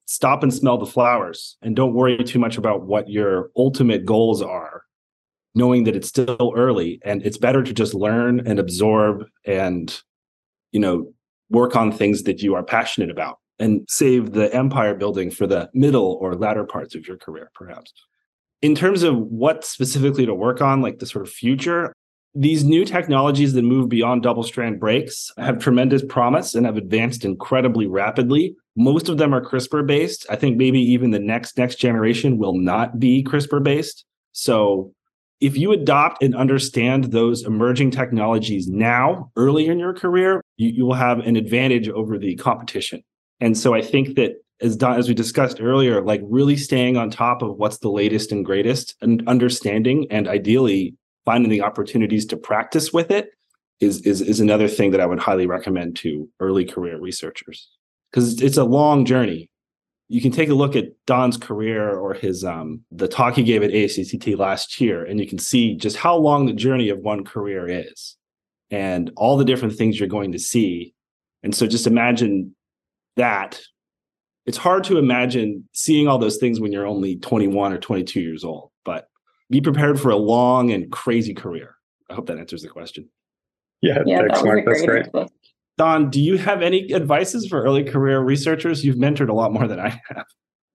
stop 0.07 0.43
and 0.43 0.53
smell 0.53 0.79
the 0.79 0.87
flowers 0.87 1.57
and 1.63 1.77
don't 1.77 1.95
worry 1.95 2.23
too 2.25 2.39
much 2.39 2.59
about 2.59 2.83
what 2.83 3.09
your 3.09 3.51
ultimate 3.57 4.05
goals 4.05 4.43
are, 4.43 4.83
knowing 5.55 5.85
that 5.85 5.97
it's 5.97 6.09
still 6.09 6.53
early 6.57 7.01
and 7.05 7.25
it's 7.25 7.39
better 7.39 7.63
to 7.63 7.73
just 7.73 7.95
learn 7.95 8.47
and 8.47 8.59
absorb 8.59 9.25
and, 9.47 10.03
you 10.73 10.81
know, 10.81 11.13
work 11.51 11.77
on 11.77 11.93
things 11.93 12.23
that 12.25 12.43
you 12.43 12.55
are 12.55 12.63
passionate 12.63 13.11
about 13.11 13.39
and 13.59 13.87
save 13.89 14.33
the 14.33 14.53
empire 14.55 14.95
building 14.95 15.31
for 15.31 15.47
the 15.47 15.69
middle 15.75 16.19
or 16.21 16.35
latter 16.35 16.65
parts 16.65 16.95
of 16.95 17.07
your 17.07 17.17
career, 17.17 17.51
perhaps. 17.55 17.93
In 18.63 18.75
terms 18.75 19.03
of 19.03 19.17
what 19.17 19.65
specifically 19.65 20.25
to 20.25 20.35
work 20.35 20.61
on, 20.61 20.81
like 20.81 20.99
the 20.99 21.07
sort 21.07 21.27
of 21.27 21.33
future, 21.33 21.93
these 22.35 22.65
new 22.65 22.85
technologies 22.85 23.53
that 23.53 23.63
move 23.63 23.89
beyond 23.89 24.23
double 24.23 24.43
strand 24.43 24.81
breaks 24.81 25.31
have 25.37 25.59
tremendous 25.59 26.03
promise 26.03 26.55
and 26.55 26.65
have 26.65 26.77
advanced 26.77 27.25
incredibly 27.25 27.87
rapidly. 27.87 28.57
Most 28.75 29.09
of 29.09 29.19
them 29.19 29.35
are 29.35 29.45
CRISPR 29.45 29.87
based. 29.87 30.27
I 30.31 30.37
think 30.37 30.57
maybe 30.57 30.81
even 30.81 31.11
the 31.11 31.19
next 31.19 31.59
next 31.59 31.77
generation 31.77 32.39
will 32.39 32.57
not 32.57 32.99
be 32.99 33.23
CRISPR 33.23 33.63
based. 33.63 34.07
So 34.33 34.95
if 35.41 35.59
you 35.59 35.73
adopt 35.73 36.23
and 36.23 36.35
understand 36.35 37.05
those 37.05 37.43
emerging 37.43 37.91
technologies 37.91 38.69
now, 38.69 39.31
early 39.37 39.67
in 39.67 39.79
your 39.79 39.93
career, 39.93 40.41
you, 40.57 40.71
you 40.71 40.87
will 40.87 40.95
have 40.95 41.19
an 41.19 41.37
advantage 41.37 41.89
over 41.89 42.17
the 42.17 42.37
competition. 42.37 43.03
And 43.41 43.59
so 43.59 43.75
I 43.75 43.83
think 43.83 44.15
that 44.17 44.37
as 44.63 44.79
as 44.81 45.09
we 45.09 45.15
discussed 45.15 45.61
earlier, 45.61 46.01
like 46.01 46.23
really 46.25 46.57
staying 46.57 46.97
on 46.97 47.11
top 47.11 47.43
of 47.43 47.57
what's 47.57 47.79
the 47.79 47.91
latest 47.91 48.33
and 48.33 48.45
greatest 48.45 48.95
and 49.03 49.27
understanding 49.29 50.07
and 50.11 50.29
ideally 50.29 50.95
finding 51.25 51.51
the 51.51 51.63
opportunities 51.63 52.27
to 52.27 52.37
practice 52.37 52.93
with 52.93 53.11
it 53.11 53.31
is 53.81 54.01
is 54.03 54.21
is 54.21 54.41
another 54.41 54.69
thing 54.69 54.93
that 54.93 55.01
I 55.01 55.07
would 55.07 55.19
highly 55.19 55.47
recommend 55.47 55.97
to 55.97 56.29
early 56.41 56.65
career 56.65 56.99
researchers 56.99 57.69
because 58.11 58.41
it's 58.41 58.57
a 58.57 58.65
long 58.65 59.05
journey. 59.05 59.49
You 60.09 60.21
can 60.21 60.31
take 60.31 60.51
a 60.51 60.55
look 60.55 60.77
at 60.77 60.91
Don's 61.07 61.37
career 61.37 61.91
or 61.91 62.15
his 62.15 62.45
um 62.45 62.83
the 62.91 63.09
talk 63.09 63.35
he 63.35 63.43
gave 63.43 63.63
at 63.63 63.71
ASGCT 63.71 64.39
last 64.39 64.81
year, 64.81 65.05
and 65.05 65.19
you 65.19 65.27
can 65.27 65.39
see 65.39 65.75
just 65.77 65.97
how 65.97 66.17
long 66.17 66.47
the 66.47 66.53
journey 66.53 66.89
of 66.91 66.99
one 66.99 67.25
career 67.25 67.67
is, 67.69 68.17
and 68.71 69.11
all 69.17 69.37
the 69.37 69.45
different 69.45 69.75
things 69.75 69.99
you're 69.99 70.09
going 70.09 70.33
to 70.33 70.39
see. 70.39 70.95
And 71.43 71.55
so, 71.55 71.67
just 71.67 71.87
imagine 71.87 72.55
that 73.17 73.61
it's 74.47 74.59
hard 74.59 74.85
to 74.85 74.99
imagine 74.99 75.69
seeing 75.73 76.09
all 76.09 76.19
those 76.19 76.37
things 76.37 76.61
when 76.61 76.73
you're 76.73 76.87
only 76.87 77.17
21 77.17 77.73
or 77.73 77.79
22 77.79 78.21
years 78.21 78.45
old 78.45 78.72
be 79.53 79.61
prepared 79.61 80.01
for 80.01 80.11
a 80.11 80.17
long 80.17 80.73
and 80.73 80.91
crazy 80.91 81.35
career. 81.35 81.77
I 82.11 82.15
hope 82.15 82.27
that 82.27 82.39
answers 82.39 82.63
the 82.63 82.69
question. 82.69 83.09
Yeah, 83.81 83.99
yeah 84.05 84.19
thanks 84.19 84.41
that 84.41 84.47
mark. 84.47 84.65
That's 84.67 84.85
great 84.85 85.07
answer. 85.15 85.29
don 85.79 86.11
do 86.11 86.21
you 86.21 86.39
have 86.39 86.63
any 86.63 86.93
advices 86.93 87.47
for 87.47 87.63
early 87.63 87.85
career 87.85 88.21
researchers? 88.21 88.85
You've 88.85 88.97
mentored 88.97 89.29
a 89.29 89.35
lot 89.35 89.53
more 89.53 89.69
than 89.69 89.79
i 89.79 89.89
have. 90.09 90.27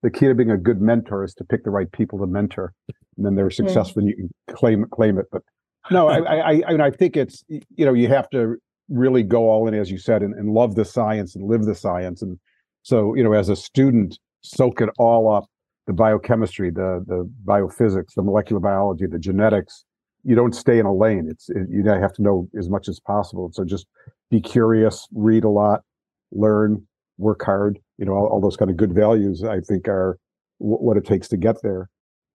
The 0.03 0.11
key 0.11 0.27
to 0.27 0.35
being 0.35 0.51
a 0.51 0.57
good 0.57 0.79
mentor 0.79 1.23
is 1.23 1.33
to 1.35 1.43
pick 1.43 1.63
the 1.63 1.71
right 1.71 1.91
people 1.91 2.19
to 2.19 2.27
mentor. 2.27 2.73
And 3.17 3.25
then 3.25 3.35
they're 3.35 3.49
hmm. 3.49 3.65
successful 3.65 4.01
and 4.01 4.09
you 4.09 4.15
can 4.15 4.29
claim 4.55 4.85
claim 4.91 5.17
it 5.17 5.25
but 5.31 5.41
no 5.89 6.07
I, 6.07 6.19
I 6.19 6.61
i 6.67 6.85
i 6.85 6.91
think 6.91 7.17
it's 7.17 7.43
you 7.49 7.85
know 7.85 7.93
you 7.93 8.07
have 8.09 8.29
to 8.29 8.57
really 8.89 9.23
go 9.23 9.49
all 9.49 9.67
in, 9.67 9.73
as 9.73 9.91
you 9.91 9.97
said, 9.97 10.21
and, 10.21 10.33
and 10.33 10.49
love 10.53 10.75
the 10.75 10.85
science 10.85 11.35
and 11.35 11.47
live 11.47 11.65
the 11.65 11.75
science. 11.75 12.21
And 12.21 12.39
so, 12.83 13.15
you 13.15 13.23
know, 13.23 13.33
as 13.33 13.49
a 13.49 13.55
student, 13.55 14.17
soak 14.41 14.81
it 14.81 14.89
all 14.97 15.33
up 15.33 15.45
the 15.87 15.93
biochemistry, 15.93 16.69
the 16.69 17.03
the 17.07 17.29
biophysics, 17.45 18.13
the 18.15 18.21
molecular 18.21 18.59
biology, 18.59 19.07
the 19.07 19.17
genetics. 19.17 19.83
You 20.23 20.35
don't 20.35 20.53
stay 20.53 20.77
in 20.77 20.85
a 20.85 20.93
lane. 20.93 21.27
It's 21.29 21.49
it, 21.49 21.67
you 21.69 21.83
have 21.85 22.13
to 22.13 22.21
know 22.21 22.47
as 22.57 22.69
much 22.69 22.87
as 22.87 22.99
possible. 22.99 23.49
So 23.53 23.63
just 23.63 23.87
be 24.29 24.41
curious, 24.41 25.07
read 25.13 25.45
a 25.45 25.49
lot, 25.49 25.81
learn, 26.31 26.85
work 27.17 27.43
hard. 27.43 27.79
You 27.97 28.05
know, 28.05 28.11
all, 28.11 28.27
all 28.27 28.41
those 28.41 28.57
kind 28.57 28.69
of 28.69 28.77
good 28.77 28.93
values. 28.93 29.43
I 29.43 29.61
think 29.61 29.87
are 29.87 30.19
w- 30.59 30.77
what 30.77 30.97
it 30.97 31.05
takes 31.05 31.27
to 31.29 31.37
get 31.37 31.61
there. 31.63 31.89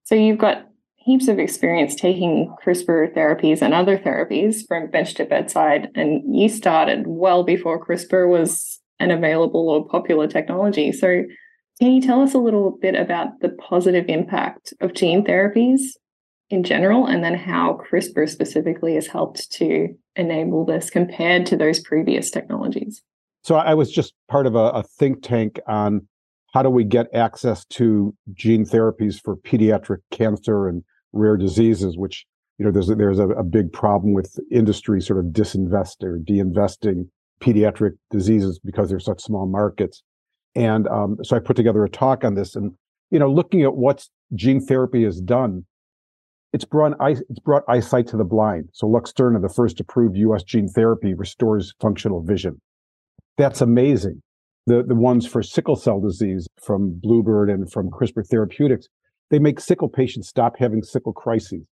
So 0.04 0.14
you've 0.14 0.38
got 0.38 0.66
heaps 0.96 1.28
of 1.28 1.38
experience 1.38 1.94
taking 1.94 2.54
CRISPR 2.64 3.14
therapies 3.14 3.60
and 3.60 3.74
other 3.74 3.98
therapies 3.98 4.66
from 4.66 4.90
bench 4.90 5.14
to 5.14 5.24
bedside. 5.24 5.88
And 5.94 6.22
you 6.34 6.48
started 6.48 7.04
well 7.06 7.44
before 7.44 7.84
CRISPR 7.84 8.28
was 8.28 8.80
an 9.00 9.10
available 9.10 9.68
or 9.68 9.86
popular 9.88 10.28
technology. 10.28 10.92
So, 10.92 11.24
can 11.82 11.90
you 11.90 12.00
tell 12.00 12.22
us 12.22 12.32
a 12.32 12.38
little 12.38 12.78
bit 12.80 12.94
about 12.94 13.40
the 13.40 13.48
positive 13.48 14.04
impact 14.06 14.72
of 14.80 14.94
gene 14.94 15.24
therapies 15.24 15.80
in 16.48 16.62
general, 16.62 17.06
and 17.06 17.24
then 17.24 17.34
how 17.34 17.76
CRISPR 17.76 18.28
specifically 18.28 18.94
has 18.94 19.08
helped 19.08 19.50
to 19.54 19.88
enable 20.14 20.64
this 20.64 20.90
compared 20.90 21.44
to 21.46 21.56
those 21.56 21.80
previous 21.80 22.30
technologies? 22.30 23.02
So, 23.42 23.56
I 23.56 23.74
was 23.74 23.90
just 23.90 24.14
part 24.30 24.46
of 24.46 24.54
a, 24.54 24.68
a 24.68 24.84
think 24.84 25.24
tank 25.24 25.58
on 25.66 26.06
how 26.54 26.62
do 26.62 26.70
we 26.70 26.84
get 26.84 27.12
access 27.12 27.64
to 27.70 28.14
gene 28.32 28.64
therapies 28.64 29.20
for 29.20 29.36
pediatric 29.38 30.02
cancer 30.12 30.68
and 30.68 30.84
rare 31.12 31.36
diseases, 31.36 31.98
which 31.98 32.24
you 32.58 32.64
know 32.64 32.70
there's 32.70 32.90
a, 32.90 32.94
there's 32.94 33.18
a, 33.18 33.30
a 33.30 33.42
big 33.42 33.72
problem 33.72 34.14
with 34.14 34.38
industry 34.52 35.00
sort 35.00 35.18
of 35.18 35.32
disinvest 35.32 36.04
or 36.04 36.20
deinvesting 36.20 37.08
pediatric 37.40 37.94
diseases 38.12 38.60
because 38.64 38.88
they're 38.88 39.00
such 39.00 39.20
small 39.20 39.48
markets. 39.48 40.04
And 40.54 40.86
um, 40.88 41.16
so 41.22 41.36
I 41.36 41.38
put 41.38 41.56
together 41.56 41.84
a 41.84 41.88
talk 41.88 42.24
on 42.24 42.34
this, 42.34 42.56
and 42.56 42.72
you 43.10 43.18
know, 43.18 43.30
looking 43.30 43.62
at 43.62 43.74
what 43.74 44.06
gene 44.34 44.60
therapy 44.64 45.04
has 45.04 45.20
done, 45.20 45.64
it's 46.52 46.64
brought 46.64 46.92
it's 47.00 47.40
brought 47.40 47.62
eyesight 47.68 48.06
to 48.08 48.16
the 48.16 48.24
blind. 48.24 48.68
So 48.72 48.86
Luxturna, 48.86 49.40
the 49.40 49.48
first 49.48 49.80
approved 49.80 50.16
U.S. 50.16 50.42
gene 50.42 50.68
therapy, 50.68 51.14
restores 51.14 51.74
functional 51.80 52.22
vision. 52.22 52.60
That's 53.38 53.60
amazing. 53.60 54.22
The 54.66 54.82
the 54.82 54.94
ones 54.94 55.26
for 55.26 55.42
sickle 55.42 55.76
cell 55.76 56.00
disease 56.00 56.46
from 56.62 56.98
Bluebird 57.02 57.48
and 57.48 57.70
from 57.72 57.90
CRISPR 57.90 58.26
Therapeutics 58.28 58.88
they 59.32 59.38
make 59.38 59.58
sickle 59.60 59.88
patients 59.88 60.28
stop 60.28 60.58
having 60.58 60.82
sickle 60.82 61.14
crises. 61.14 61.64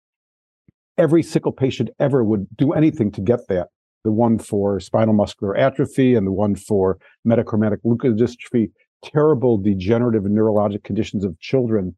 Every 0.97 1.25
sickle 1.25 1.51
patient 1.51 1.91
ever 1.99 2.23
would 2.23 2.47
do 2.57 2.73
anything 2.73 3.11
to 3.13 3.21
get 3.21 3.41
that. 3.49 3.67
The 4.05 4.13
one 4.13 4.39
for 4.39 4.81
spinal 4.81 5.15
muscular 5.15 5.57
atrophy 5.57 6.15
and 6.15 6.27
the 6.27 6.33
one 6.33 6.55
for 6.55 6.99
metachromatic 7.27 7.79
leukodystrophy, 7.85 8.71
terrible 9.03 9.59
degenerative 9.59 10.25
and 10.25 10.37
neurologic 10.37 10.85
conditions 10.85 11.25
of 11.25 11.39
children 11.41 11.95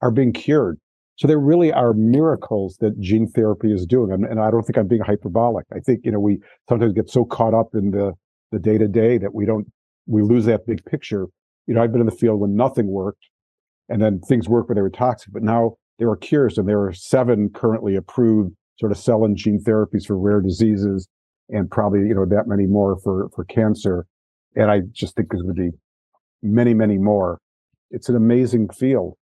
are 0.00 0.10
being 0.10 0.32
cured. 0.32 0.78
So 1.16 1.28
there 1.28 1.38
really 1.38 1.72
are 1.72 1.92
miracles 1.92 2.78
that 2.80 2.98
gene 2.98 3.28
therapy 3.28 3.72
is 3.72 3.84
doing. 3.84 4.10
And, 4.10 4.24
and 4.24 4.40
I 4.40 4.50
don't 4.50 4.62
think 4.62 4.78
I'm 4.78 4.88
being 4.88 5.02
hyperbolic. 5.02 5.66
I 5.74 5.80
think, 5.80 6.00
you 6.04 6.12
know, 6.12 6.20
we 6.20 6.38
sometimes 6.68 6.94
get 6.94 7.10
so 7.10 7.24
caught 7.24 7.52
up 7.52 7.74
in 7.74 7.90
the 7.90 8.14
the 8.52 8.58
day 8.58 8.78
to 8.78 8.88
day 8.88 9.18
that 9.18 9.34
we 9.34 9.44
don't 9.46 9.70
we 10.06 10.22
lose 10.22 10.44
that 10.46 10.66
big 10.66 10.84
picture. 10.84 11.26
You 11.66 11.74
know, 11.74 11.82
I've 11.82 11.92
been 11.92 12.00
in 12.00 12.06
the 12.06 12.12
field 12.12 12.40
when 12.40 12.56
nothing 12.56 12.86
worked 12.88 13.26
and 13.90 14.00
then 14.00 14.20
things 14.20 14.48
worked 14.48 14.68
when 14.68 14.76
they 14.76 14.82
were 14.82 14.90
toxic. 14.90 15.32
But 15.32 15.42
now 15.42 15.76
there 15.98 16.08
are 16.08 16.16
cures, 16.16 16.56
and 16.56 16.66
there 16.66 16.82
are 16.82 16.92
seven 16.94 17.50
currently 17.50 17.94
approved 17.96 18.54
sort 18.78 18.92
of 18.92 18.98
cell 18.98 19.24
and 19.24 19.36
gene 19.36 19.62
therapies 19.62 20.06
for 20.06 20.18
rare 20.18 20.40
diseases, 20.40 21.06
and 21.52 21.70
probably 21.70 22.00
you 22.00 22.14
know 22.14 22.26
that 22.26 22.46
many 22.46 22.66
more 22.66 22.98
for 23.02 23.28
for 23.34 23.44
cancer. 23.44 24.06
And 24.56 24.70
I 24.70 24.80
just 24.92 25.14
think 25.14 25.28
there's 25.30 25.42
going 25.42 25.54
to 25.54 25.62
be 25.62 25.70
many, 26.42 26.74
many 26.74 26.98
more. 26.98 27.40
It's 27.90 28.08
an 28.08 28.16
amazing 28.16 28.68
field. 28.70 29.16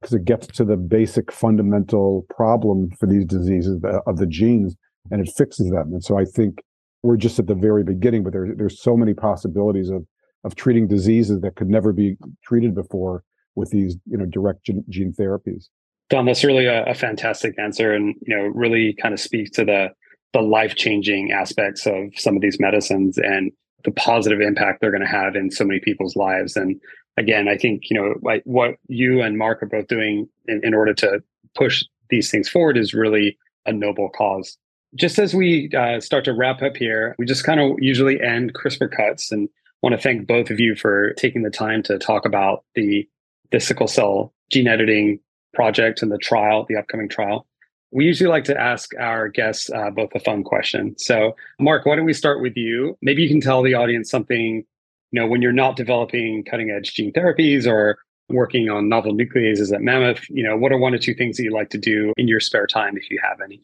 because 0.00 0.14
it 0.14 0.24
gets 0.24 0.46
to 0.46 0.64
the 0.64 0.76
basic 0.76 1.32
fundamental 1.32 2.26
problem 2.28 2.90
for 2.98 3.06
these 3.06 3.24
diseases 3.24 3.80
of 4.06 4.18
the 4.18 4.26
genes 4.26 4.76
and 5.10 5.26
it 5.26 5.32
fixes 5.34 5.70
them. 5.70 5.92
And 5.92 6.04
so 6.04 6.18
I 6.18 6.24
think 6.24 6.62
we're 7.02 7.16
just 7.16 7.38
at 7.38 7.46
the 7.46 7.54
very 7.54 7.84
beginning, 7.84 8.22
but 8.22 8.32
there, 8.32 8.48
there's 8.54 8.82
so 8.82 8.96
many 8.96 9.14
possibilities 9.14 9.90
of 9.90 10.04
of 10.44 10.54
treating 10.56 10.86
diseases 10.86 11.40
that 11.40 11.56
could 11.56 11.68
never 11.68 11.90
be 11.92 12.16
treated 12.44 12.74
before 12.74 13.24
with 13.54 13.70
these 13.70 13.96
you 14.06 14.18
know 14.18 14.26
direct 14.26 14.64
gene, 14.64 14.84
gene 14.88 15.12
therapies. 15.18 15.68
Don, 16.10 16.26
that's 16.26 16.44
really 16.44 16.66
a, 16.66 16.84
a, 16.84 16.94
fantastic 16.94 17.58
answer, 17.58 17.92
and 17.92 18.14
you 18.26 18.36
know 18.36 18.44
really 18.54 18.94
kind 19.00 19.14
of 19.14 19.20
speaks 19.20 19.50
to 19.52 19.64
the 19.64 19.88
the 20.34 20.42
life 20.42 20.74
changing 20.74 21.32
aspects 21.32 21.86
of 21.86 22.10
some 22.16 22.36
of 22.36 22.42
these 22.42 22.60
medicines 22.60 23.16
and 23.16 23.50
the 23.84 23.92
positive 23.92 24.40
impact 24.40 24.80
they're 24.80 24.90
going 24.90 25.00
to 25.00 25.06
have 25.06 25.36
in 25.36 25.50
so 25.50 25.64
many 25.64 25.80
people's 25.80 26.16
lives. 26.16 26.56
And 26.56 26.78
again, 27.16 27.48
I 27.48 27.56
think 27.56 27.84
you 27.88 27.96
know 27.96 28.14
like 28.20 28.42
what 28.44 28.74
you 28.88 29.22
and 29.22 29.38
Mark 29.38 29.62
are 29.62 29.66
both 29.66 29.86
doing 29.86 30.28
in, 30.46 30.60
in 30.62 30.74
order 30.74 30.92
to 30.94 31.22
push 31.54 31.84
these 32.10 32.30
things 32.30 32.48
forward 32.48 32.76
is 32.76 32.92
really 32.92 33.38
a 33.64 33.72
noble 33.72 34.10
cause. 34.10 34.58
Just 34.94 35.18
as 35.18 35.34
we 35.34 35.70
uh, 35.76 36.00
start 36.00 36.24
to 36.26 36.34
wrap 36.34 36.62
up 36.62 36.76
here, 36.76 37.14
we 37.18 37.26
just 37.26 37.44
kind 37.44 37.60
of 37.60 37.76
usually 37.78 38.20
end 38.20 38.54
CRISPR 38.54 38.90
cuts 38.94 39.32
and 39.32 39.48
want 39.82 39.94
to 39.94 40.00
thank 40.00 40.26
both 40.26 40.50
of 40.50 40.60
you 40.60 40.74
for 40.74 41.12
taking 41.14 41.42
the 41.42 41.50
time 41.50 41.82
to 41.84 41.98
talk 41.98 42.26
about 42.26 42.64
the 42.74 43.08
the 43.50 43.60
sickle 43.60 43.86
cell 43.86 44.32
gene 44.50 44.66
editing 44.66 45.20
project 45.52 46.02
and 46.02 46.10
the 46.10 46.18
trial, 46.18 46.66
the 46.68 46.76
upcoming 46.76 47.08
trial. 47.08 47.46
We 47.94 48.04
usually 48.04 48.28
like 48.28 48.44
to 48.44 48.60
ask 48.60 48.90
our 48.98 49.28
guests 49.28 49.70
uh, 49.70 49.90
both 49.90 50.10
a 50.14 50.20
fun 50.20 50.42
question. 50.42 50.96
So, 50.98 51.36
Mark, 51.60 51.86
why 51.86 51.94
don't 51.94 52.04
we 52.04 52.12
start 52.12 52.42
with 52.42 52.56
you? 52.56 52.98
Maybe 53.00 53.22
you 53.22 53.28
can 53.28 53.40
tell 53.40 53.62
the 53.62 53.74
audience 53.74 54.10
something. 54.10 54.64
You 55.12 55.20
know, 55.20 55.28
when 55.28 55.40
you're 55.40 55.52
not 55.52 55.76
developing 55.76 56.44
cutting 56.44 56.70
edge 56.70 56.92
gene 56.92 57.12
therapies 57.12 57.68
or 57.68 57.98
working 58.28 58.68
on 58.68 58.88
novel 58.88 59.14
nucleases 59.14 59.72
at 59.72 59.80
Mammoth, 59.80 60.28
you 60.28 60.42
know, 60.42 60.56
what 60.56 60.72
are 60.72 60.78
one 60.78 60.92
or 60.92 60.98
two 60.98 61.14
things 61.14 61.36
that 61.36 61.44
you 61.44 61.52
like 61.52 61.70
to 61.70 61.78
do 61.78 62.12
in 62.16 62.26
your 62.26 62.40
spare 62.40 62.66
time 62.66 62.96
if 62.96 63.08
you 63.10 63.20
have 63.22 63.40
any? 63.40 63.62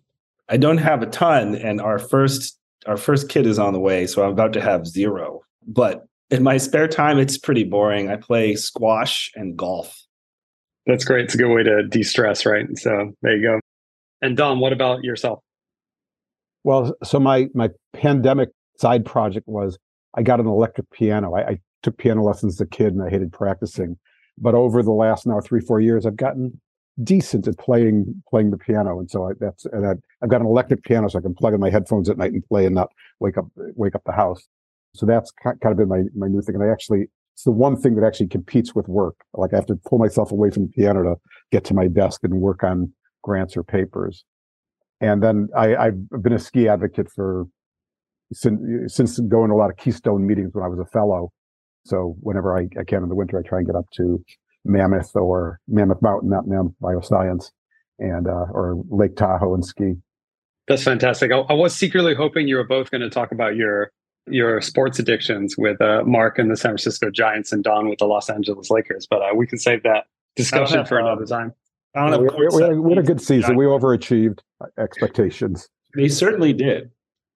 I 0.49 0.57
don't 0.57 0.79
have 0.79 1.03
a 1.03 1.07
ton, 1.07 1.57
and 1.57 1.81
our 1.81 1.99
first 1.99 2.57
our 2.87 2.97
first 2.97 3.29
kid 3.29 3.47
is 3.47 3.59
on 3.59 3.73
the 3.73 3.81
way, 3.81 4.07
so 4.07 4.23
I'm 4.23 4.31
about 4.31 4.53
to 4.53 4.61
have 4.61 4.87
zero. 4.87 5.43
But 5.66 6.07
in 6.31 6.45
my 6.45 6.57
spare 6.57 6.88
time, 6.88 7.19
it's 7.19 7.37
pretty 7.37 7.64
boring. 7.64 8.09
I 8.09 8.16
play 8.16 8.55
squash 8.55 9.33
and 9.35 9.57
golf. 9.57 10.01
That's 10.87 11.05
great. 11.05 11.25
It's 11.25 11.35
a 11.35 11.38
good 11.38 11.53
way 11.53 11.62
to 11.64 11.83
de-stress, 11.88 12.47
right? 12.47 12.66
So 12.79 13.12
there 13.23 13.37
you 13.37 13.43
go. 13.43 13.61
And 14.22 14.37
Don, 14.37 14.61
what 14.61 14.72
about 14.72 15.04
yourself? 15.04 15.40
Well, 16.64 16.94
so 17.02 17.18
my 17.18 17.48
my 17.54 17.70
pandemic 17.94 18.50
side 18.78 19.04
project 19.04 19.48
was 19.48 19.78
I 20.14 20.22
got 20.22 20.40
an 20.40 20.46
electric 20.46 20.90
piano. 20.90 21.35
I, 21.35 21.40
I 21.40 21.59
took 21.83 21.96
piano 21.96 22.22
lessons 22.22 22.56
as 22.56 22.61
a 22.61 22.66
kid 22.66 22.92
and 22.92 23.02
I 23.02 23.09
hated 23.09 23.33
practicing. 23.33 23.96
But 24.37 24.54
over 24.54 24.83
the 24.83 24.90
last 24.90 25.26
now 25.26 25.40
three, 25.40 25.61
four 25.61 25.80
years, 25.80 26.06
I've 26.06 26.16
gotten 26.16 26.61
decent 27.02 27.46
at 27.48 27.59
playing 27.59 28.22
playing 28.28 28.50
the 28.50 28.59
piano. 28.59 28.98
And 28.98 29.11
so 29.11 29.28
I, 29.28 29.33
that's 29.40 29.64
and 29.66 29.87
I, 29.87 29.94
I've 30.22 30.30
got 30.30 30.40
an 30.40 30.46
electric 30.46 30.85
piano 30.85 31.09
so 31.09 31.18
I 31.18 31.22
can 31.22 31.35
plug 31.35 31.54
in 31.54 31.61
my 31.61 31.70
headphones 31.70 32.11
at 32.11 32.18
night 32.18 32.33
and 32.33 32.46
play 32.46 32.66
and 32.66 32.74
not 32.74 32.90
wake 33.20 33.38
up 33.38 33.46
wake 33.56 33.94
up 33.94 34.02
the 34.04 34.12
house. 34.12 34.46
So 34.94 35.06
that's 35.06 35.30
kind 35.42 35.56
of 35.64 35.76
been 35.76 35.88
my, 35.88 36.02
my 36.16 36.26
new 36.26 36.42
thing. 36.42 36.56
And 36.56 36.64
I 36.64 36.68
actually, 36.68 37.06
it's 37.35 37.44
the 37.44 37.52
one 37.52 37.76
thing 37.76 37.94
that 37.94 38.04
actually 38.04 38.26
competes 38.26 38.74
with 38.74 38.88
work. 38.88 39.14
Like 39.35 39.52
I 39.52 39.56
have 39.56 39.66
to 39.66 39.76
pull 39.76 39.98
myself 39.98 40.33
away 40.33 40.50
from 40.50 40.64
the 40.64 40.72
piano 40.72 41.02
to 41.04 41.14
get 41.52 41.64
to 41.66 41.74
my 41.74 41.87
desk 41.87 42.20
and 42.24 42.35
work 42.40 42.64
on 42.64 42.92
grants 43.22 43.56
or 43.56 43.62
papers. 43.62 44.24
And 45.00 45.22
then 45.22 45.48
I, 45.56 45.76
I've 45.76 46.11
been 46.22 46.33
a 46.33 46.38
ski 46.38 46.68
advocate 46.68 47.11
for 47.11 47.46
since, 48.33 48.94
since 48.94 49.18
going 49.18 49.48
to 49.48 49.54
a 49.54 49.56
lot 49.56 49.70
of 49.70 49.76
Keystone 49.76 50.26
meetings 50.26 50.50
when 50.52 50.64
I 50.64 50.68
was 50.68 50.78
a 50.78 50.85
fellow. 50.85 51.33
So 51.87 52.16
whenever 52.20 52.56
I, 52.56 52.68
I 52.78 52.85
can 52.85 53.02
in 53.02 53.09
the 53.09 53.14
winter, 53.14 53.38
I 53.38 53.48
try 53.48 53.59
and 53.59 53.66
get 53.66 53.76
up 53.76 53.87
to 53.94 54.22
Mammoth 54.64 55.16
or 55.16 55.59
Mammoth 55.66 56.02
Mountain, 56.02 56.28
not 56.28 56.46
Mammoth 56.46 56.74
Bioscience, 56.83 57.50
and 57.98 58.26
uh, 58.26 58.46
or 58.52 58.83
Lake 58.90 59.16
Tahoe 59.16 59.54
and 59.54 59.64
ski. 59.64 59.94
That's 60.68 60.85
fantastic. 60.85 61.33
I, 61.33 61.38
I 61.38 61.54
was 61.54 61.74
secretly 61.74 62.14
hoping 62.14 62.46
you 62.46 62.56
were 62.56 62.66
both 62.66 62.90
going 62.90 63.00
to 63.00 63.11
talk 63.11 63.33
about 63.33 63.56
your 63.56 63.90
your 64.26 64.61
sports 64.61 64.98
addictions 64.98 65.56
with 65.56 65.80
uh, 65.80 66.02
Mark 66.04 66.38
and 66.38 66.50
the 66.50 66.56
San 66.56 66.72
Francisco 66.72 67.11
Giants 67.11 67.52
and 67.52 67.64
Don 67.64 67.88
with 67.88 67.98
the 67.98 68.04
Los 68.04 68.28
Angeles 68.28 68.70
Lakers. 68.70 69.06
But 69.09 69.22
uh, 69.22 69.35
we 69.35 69.46
can 69.46 69.59
save 69.59 69.83
that 69.83 70.04
discussion 70.37 70.78
have, 70.78 70.88
for 70.88 70.98
another 70.98 71.24
time. 71.24 71.54
I 71.94 72.11
don't. 72.11 72.22
We, 72.22 72.48
we, 72.48 72.79
we, 72.79 72.90
had 72.90 72.98
a 72.98 73.07
good 73.07 73.20
season. 73.20 73.57
We 73.57 73.64
overachieved 73.64 74.40
expectations. 74.79 75.68
They 75.96 76.09
certainly 76.09 76.53
did. 76.53 76.90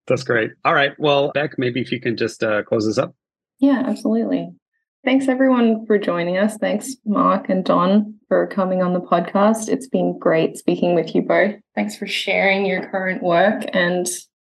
That's 0.06 0.22
great. 0.22 0.52
All 0.64 0.74
right. 0.74 0.92
Well, 0.98 1.32
Beck, 1.32 1.58
maybe 1.58 1.80
if 1.80 1.90
you 1.90 2.00
can 2.00 2.16
just 2.16 2.42
uh, 2.42 2.62
close 2.62 2.86
this 2.86 2.98
up. 2.98 3.14
Yeah, 3.58 3.82
absolutely. 3.86 4.52
Thanks 5.04 5.28
everyone 5.28 5.84
for 5.86 5.98
joining 5.98 6.38
us. 6.38 6.56
Thanks, 6.56 6.96
Mark 7.04 7.48
and 7.50 7.64
Don, 7.64 8.14
for 8.28 8.46
coming 8.46 8.82
on 8.82 8.94
the 8.94 9.00
podcast. 9.00 9.68
It's 9.68 9.88
been 9.88 10.18
great 10.18 10.56
speaking 10.56 10.94
with 10.94 11.14
you 11.14 11.22
both. 11.22 11.56
Thanks 11.74 11.96
for 11.96 12.06
sharing 12.06 12.64
your 12.64 12.88
current 12.88 13.22
work 13.22 13.64
and 13.72 14.06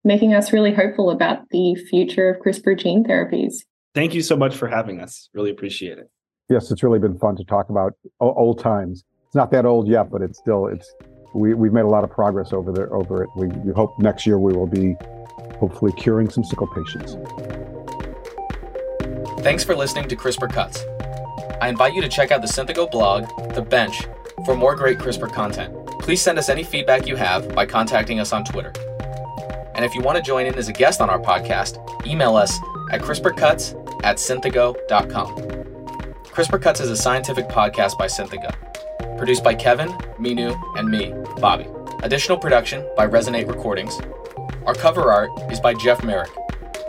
making 0.03 0.33
us 0.33 0.53
really 0.53 0.73
hopeful 0.73 1.09
about 1.09 1.49
the 1.49 1.75
future 1.89 2.29
of 2.29 2.41
CRISPR 2.41 2.79
gene 2.79 3.03
therapies. 3.03 3.55
Thank 3.93 4.13
you 4.13 4.21
so 4.21 4.37
much 4.37 4.55
for 4.55 4.67
having 4.67 5.01
us. 5.01 5.29
Really 5.33 5.51
appreciate 5.51 5.97
it. 5.97 6.09
Yes, 6.49 6.71
it's 6.71 6.81
really 6.81 6.99
been 6.99 7.17
fun 7.17 7.35
to 7.35 7.43
talk 7.43 7.69
about 7.69 7.93
old 8.21 8.59
times. 8.59 9.03
Not 9.37 9.51
that 9.51 9.67
old 9.67 9.87
yet, 9.87 10.09
but 10.09 10.23
it's 10.23 10.39
still 10.39 10.65
it's 10.65 10.95
we 11.35 11.53
we've 11.53 11.71
made 11.71 11.85
a 11.85 11.87
lot 11.87 12.03
of 12.03 12.09
progress 12.09 12.53
over 12.53 12.71
there 12.71 12.91
over 12.91 13.21
it. 13.21 13.29
We, 13.35 13.45
we 13.49 13.71
hope 13.71 13.93
next 13.99 14.25
year 14.25 14.39
we 14.39 14.51
will 14.51 14.65
be 14.65 14.95
hopefully 15.59 15.91
curing 15.91 16.27
some 16.27 16.43
sickle 16.43 16.65
patients. 16.65 17.15
Thanks 19.43 19.63
for 19.63 19.75
listening 19.75 20.07
to 20.09 20.15
CRISPR 20.15 20.51
Cuts. 20.51 20.83
I 21.61 21.69
invite 21.69 21.93
you 21.93 22.01
to 22.01 22.09
check 22.09 22.31
out 22.31 22.41
the 22.41 22.47
Synthego 22.47 22.89
blog, 22.89 23.27
The 23.53 23.61
Bench, 23.61 24.07
for 24.43 24.55
more 24.55 24.75
great 24.75 24.97
CRISPR 24.97 25.31
content. 25.31 25.71
Please 25.99 26.19
send 26.19 26.39
us 26.39 26.49
any 26.49 26.63
feedback 26.63 27.05
you 27.05 27.15
have 27.15 27.53
by 27.53 27.67
contacting 27.67 28.19
us 28.19 28.33
on 28.33 28.43
Twitter. 28.43 28.73
And 29.75 29.85
if 29.85 29.93
you 29.93 30.01
want 30.01 30.17
to 30.17 30.23
join 30.23 30.47
in 30.47 30.55
as 30.55 30.67
a 30.67 30.73
guest 30.73 30.99
on 30.99 31.11
our 31.11 31.19
podcast, 31.19 31.77
email 32.07 32.35
us 32.35 32.57
at 32.91 33.01
CRISPRcuts 33.01 34.03
at 34.03 34.17
synthego.com. 34.17 35.66
CRISPR 36.37 36.61
Cuts 36.61 36.79
is 36.81 36.91
a 36.91 36.95
scientific 36.95 37.47
podcast 37.47 37.97
by 37.97 38.05
Synthego, 38.05 38.53
produced 39.17 39.43
by 39.43 39.55
Kevin, 39.55 39.89
Minu, 40.19 40.55
and 40.77 40.87
me, 40.87 41.11
Bobby. 41.41 41.65
Additional 42.03 42.37
production 42.37 42.87
by 42.95 43.07
Resonate 43.07 43.47
Recordings. 43.47 43.99
Our 44.67 44.75
cover 44.75 45.11
art 45.11 45.31
is 45.51 45.59
by 45.59 45.73
Jeff 45.73 46.03
Merrick. 46.03 46.29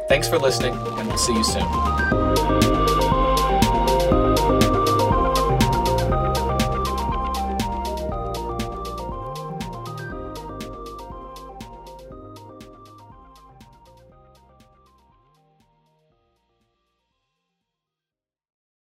Thanks 0.06 0.28
for 0.28 0.38
listening, 0.38 0.74
and 0.74 1.08
we'll 1.08 1.16
see 1.16 1.32
you 1.32 1.44
soon. 1.44 2.57